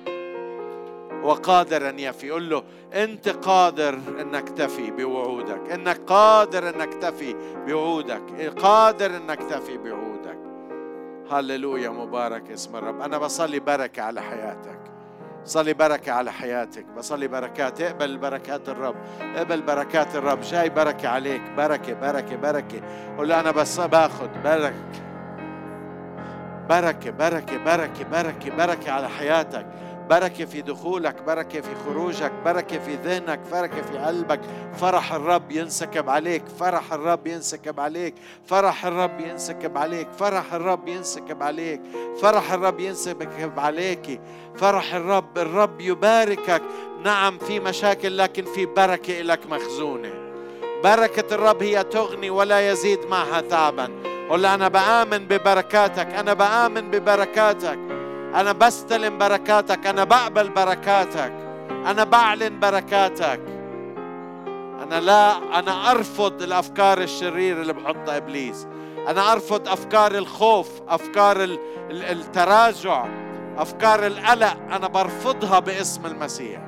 وقادر 1.24 1.88
أن 1.88 1.99
يفي. 1.99 2.30
قل 2.30 2.51
له 2.51 2.62
أنت 2.93 3.28
قادر 3.28 3.95
أنك 4.20 4.49
تفي 4.49 4.91
بوعودك. 4.91 5.70
أنك 5.72 6.01
قادر 6.07 6.68
أنك 6.68 6.95
تفي 6.95 7.36
بوعودك. 7.66 8.53
قادر 8.59 9.16
أنك 9.16 9.43
تفي 9.43 9.78
بوعودك. 9.78 10.38
هللويا 11.30 11.88
مبارك 11.88 12.51
اسم 12.51 12.76
الرب. 12.76 13.01
أنا 13.01 13.18
بصلي 13.18 13.61
بركة 13.61 14.03
على 14.03 14.22
حياتك. 14.22 14.79
صلي 15.45 15.74
بركة 15.74 16.12
على 16.12 16.32
حياتك 16.32 16.84
بصلي 16.97 17.28
بركات 17.28 17.80
اقبل 17.80 18.18
بركات 18.18 18.68
الرب 18.68 18.97
اقبل 19.36 19.62
بركات 19.62 20.16
الرب 20.16 20.41
جاي 20.41 20.68
بركة 20.68 21.09
عليك 21.09 21.43
بركة 21.57 21.95
بركة 21.95 22.36
بركة 22.36 22.80
قول 23.18 23.32
أنا 23.32 23.51
بس 23.51 23.80
باخذ 23.80 24.28
بركة 24.45 25.11
بركة 26.68 27.11
بركة 27.11 27.64
بركة 27.64 28.05
بركة 28.05 28.57
بركة 28.57 28.93
على 28.93 29.09
حياتك. 29.09 29.66
بركة 30.11 30.44
في 30.44 30.62
دخولك 30.62 31.22
بركة 31.22 31.61
في 31.61 31.74
خروجك 31.84 32.32
بركة 32.44 32.78
في 32.78 32.94
ذهنك 32.94 33.40
بركة 33.52 33.82
في 33.82 33.98
قلبك. 33.98 34.40
فرح 34.80 35.12
الرب 35.12 35.50
ينسكب 35.50 36.11
عليك 36.11 36.42
فرح 36.61 36.92
الرب 36.92 37.26
ينسكب 37.26 37.80
عليك 37.80 38.14
فرح 38.46 38.86
الرب 38.86 39.20
ينسكب 39.20 39.78
عليك 39.78 40.08
فرح 40.18 40.54
الرب 40.54 40.88
ينسكب 40.88 41.42
عليك 41.42 41.80
فرح 42.22 42.52
الرب 42.52 42.80
ينسكب 42.80 43.58
عليك. 43.58 44.20
فرح 44.56 44.94
الرب 44.94 45.38
الرب 45.38 45.80
يباركك. 45.80 46.62
نعم 47.04 47.38
في 47.38 47.61
مشاكل 47.61 48.18
لكن 48.18 48.44
في 48.44 48.66
بركة 48.66 49.20
لك 49.22 49.46
مخزونة. 49.46 50.12
بركة 50.84 51.34
الرب 51.34 51.62
هي 51.62 51.84
تغني 51.84 52.30
ولا 52.30 52.70
يزيد 52.70 53.06
معها 53.11 53.40
تعبا 53.40 53.88
قل 54.30 54.46
أنا 54.46 54.68
بآمن 54.68 55.26
ببركاتك 55.26 56.06
أنا 56.06 56.34
بآمن 56.34 56.90
ببركاتك. 56.90 57.99
أنا 58.34 58.52
بستلم 58.52 59.18
بركاتك 59.18 59.86
أنا 59.86 60.04
بقبل 60.04 60.48
بركاتك 60.48 61.32
أنا 61.70 62.04
بعلن 62.04 62.60
بركاتك. 62.60 63.40
أنا 64.82 65.00
لا 65.00 65.58
أنا 65.58 65.90
أرفض 65.90 66.42
الأفكار 66.42 67.00
الشريرة 67.00 67.62
اللي 67.62 67.72
بحطها 67.72 68.16
إبليس. 68.16 68.66
أنا 69.08 69.32
أرفض 69.32 69.68
أفكار 69.68 70.14
الخوف 70.14 70.68
أفكار 70.88 71.36
التراجع 71.90 73.06
أفكار 73.56 74.06
القلق. 74.06 74.56
أنا 74.70 74.88
برفضها 74.88 75.58
باسم 75.58 76.06
المسيح. 76.06 76.60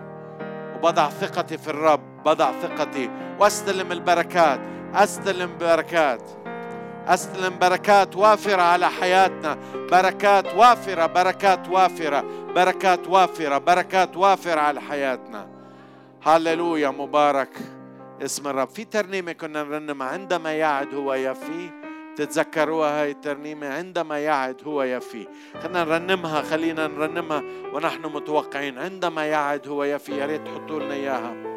وبضع 0.77 1.09
ثقتي 1.09 1.59
في 1.59 1.69
الرب 1.69 2.23
بضع 2.25 2.53
ثقتي 2.63 3.11
واستلم 3.41 3.93
البركات 3.93 4.61
أستلم 4.95 5.51
بركات. 5.61 6.42
استلم 7.09 7.59
بركات 7.59 8.17
وافرة 8.17 8.63
على 8.63 8.89
حياتنا. 8.89 9.59
بركات 9.91 10.55
وافرة 10.55 11.07
بركات 11.07 11.69
وافرة 11.69 12.25
بركات 12.55 13.09
وافرة 13.09 13.59
بركات 13.59 14.17
وافرة 14.17 14.61
على 14.61 14.81
حياتنا. 14.81 15.49
هللويا 16.23 16.91
مبارك 16.91 17.59
اسم 18.23 18.49
الرب. 18.49 18.69
في 18.69 18.85
ترنيمة 18.85 19.33
كنا 19.33 19.63
نرنمها. 19.63 20.07
عندما 20.07 20.53
يعد 20.53 20.95
هو 20.95 21.15
يفي. 21.15 21.71
تتذكروها 22.17 23.03
هاي 23.03 23.11
الترنيمة. 23.11 23.69
عندما 23.75 24.19
يعد 24.19 24.57
هو 24.67 24.83
يفي. 24.83 25.27
خلينا 25.63 25.85
نرنمها 25.85 26.43
خلينا 26.43 26.87
نرنمها 26.87 27.43
ونحن 27.73 28.03
متوقعين. 28.03 28.79
عندما 28.79 29.27
يعد 29.27 29.69
هو 29.69 29.85
يفي 29.85 30.19
يا 30.19 30.27
ريت 30.27 30.47
تحطوا 30.47 30.81
لنا 30.81 30.95
إياها. 30.95 31.52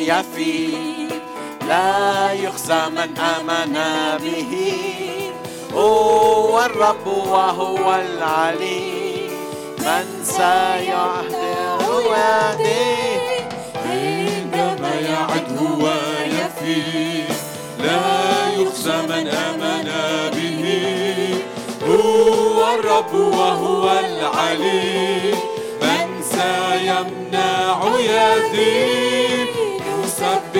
يفي 0.00 0.68
لا 1.68 2.32
يخزى 2.32 2.82
من 2.96 3.18
آمن 3.18 3.76
به. 4.24 4.72
هو 5.74 6.60
الرب 6.60 7.06
وهو 7.06 7.94
العلي 7.94 9.28
من 9.78 10.06
سيحضر 10.24 12.00
ويهدي. 12.08 13.20
عندما 13.86 14.94
يعد 14.94 15.58
هو 15.58 15.90
يفي 16.26 17.22
لا 17.78 18.62
يخزى 18.62 19.02
من 19.02 19.28
آمن 19.28 19.88
به. 20.34 20.64
هو 21.86 22.30
وهو 23.14 23.90
العلي 23.98 25.34
من 25.82 26.22
سيمنع 26.22 27.82
يدي 27.98 29.29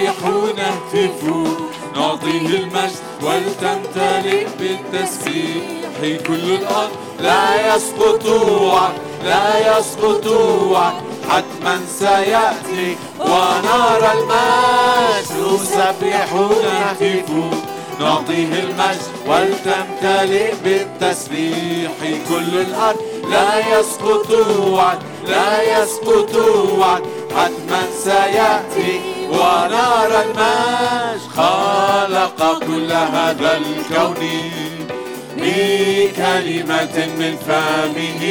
نسبح 0.00 0.52
نهتف 0.56 1.24
نعطيه 1.96 2.46
المجد 2.46 3.00
ولتمتلئ 3.22 4.46
بالتسبيح. 4.58 5.64
كل 6.26 6.52
الأرض 6.52 6.90
لا 7.20 7.76
يسقط 7.76 8.26
وعد 8.60 8.92
لا 9.24 9.78
يسقط 9.78 10.26
وعد. 10.70 10.92
حتما 11.28 11.80
سيأتي 11.98 12.96
ونرى 13.20 14.12
المجد. 14.12 15.30
نسبح 15.38 16.32
نهتف 16.32 17.30
نعطيه 18.00 18.52
المجد 18.64 19.08
ولتمتلئ 19.26 20.54
بالتسبيح. 20.64 21.92
كل 22.28 22.58
الأرض 22.58 23.00
لا 23.30 23.78
يسقط 23.78 24.30
وعد 24.66 24.98
لا 25.26 25.82
يسقط 25.82 26.36
وعد. 26.78 27.02
حتما 27.36 27.82
سيأتي 28.04 29.19
ونرى 29.30 30.24
المجد 30.24 31.20
خلق 31.36 32.58
كل 32.58 32.92
هذا 32.92 33.56
الكون 33.56 34.16
بكلمة 35.36 37.06
من 37.18 37.36
فمه 37.46 38.22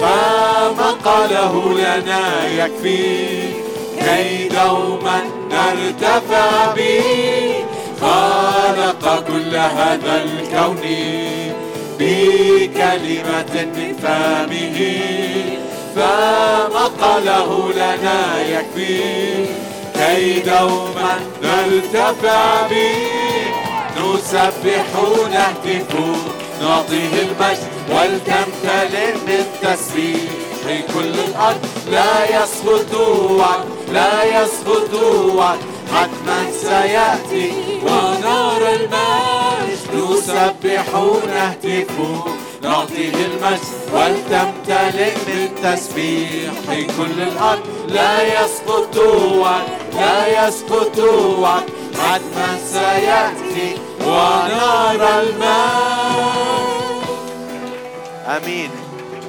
فما 0.00 0.90
قاله 1.04 1.72
لنا 1.72 2.48
يكفي 2.48 3.26
كي 4.00 4.48
دوما 4.48 5.20
نرتفع 5.50 6.72
به. 6.76 7.64
خلق 8.00 9.24
كل 9.26 9.56
هذا 9.56 10.24
الكون 10.24 10.80
بكلمة 11.98 13.54
من 13.76 13.96
فمه 14.02 14.78
فما 15.96 16.84
قاله 17.00 17.70
لنا 17.74 18.42
يكفي 18.48 19.69
كي 20.00 20.40
دوما 20.40 21.20
نرتفع 21.42 22.66
به 22.70 22.92
نسبح 23.96 24.84
نهتف 25.32 25.94
نعطيه 26.62 27.14
المجد 27.22 27.68
ولتمتلئ 27.90 29.14
بالتسبيح 29.26 30.20
كل 30.94 31.14
الأرض 31.28 31.66
لا 31.90 32.42
يسقط 32.42 32.92
لا 33.92 34.24
يسقط 34.24 34.94
حتما 35.94 36.50
سيأتي 36.62 37.52
ونرى 37.82 38.74
المجد. 38.76 39.49
نسبح 39.94 40.86
نهتف 41.26 41.90
نعطيه 42.62 43.14
المجد 43.14 43.60
ولتمتلئ 43.92 45.14
بالتسبيح 45.26 46.52
كل 46.96 47.22
الأرض 47.22 47.60
لا 47.88 48.44
يسقط 48.44 48.96
وعد 49.38 49.62
لا 49.94 50.48
يسقط 50.48 50.98
وعد. 51.38 51.62
حتما 52.00 52.58
سيأتي 52.66 53.78
ونرى 54.06 55.20
المجد. 55.20 56.10
آمين. 58.26 58.70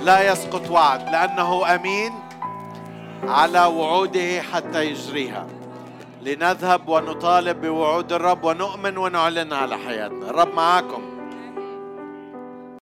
لا 0.03 0.31
يسقط 0.31 0.69
وعد 0.69 1.09
لأنه 1.09 1.75
آمين 1.75 2.13
على 3.23 3.65
وعوده 3.65 4.41
حتى 4.53 4.85
يجريها. 4.85 5.45
لنذهب 6.21 6.89
ونطالب 6.89 7.61
بوعود 7.61 8.13
الرب 8.13 8.43
ونؤمن 8.43 8.97
ونعلن 8.97 9.53
على 9.53 9.77
حياتنا. 9.77 10.29
الرب 10.29 10.55
معاكم. 10.55 11.10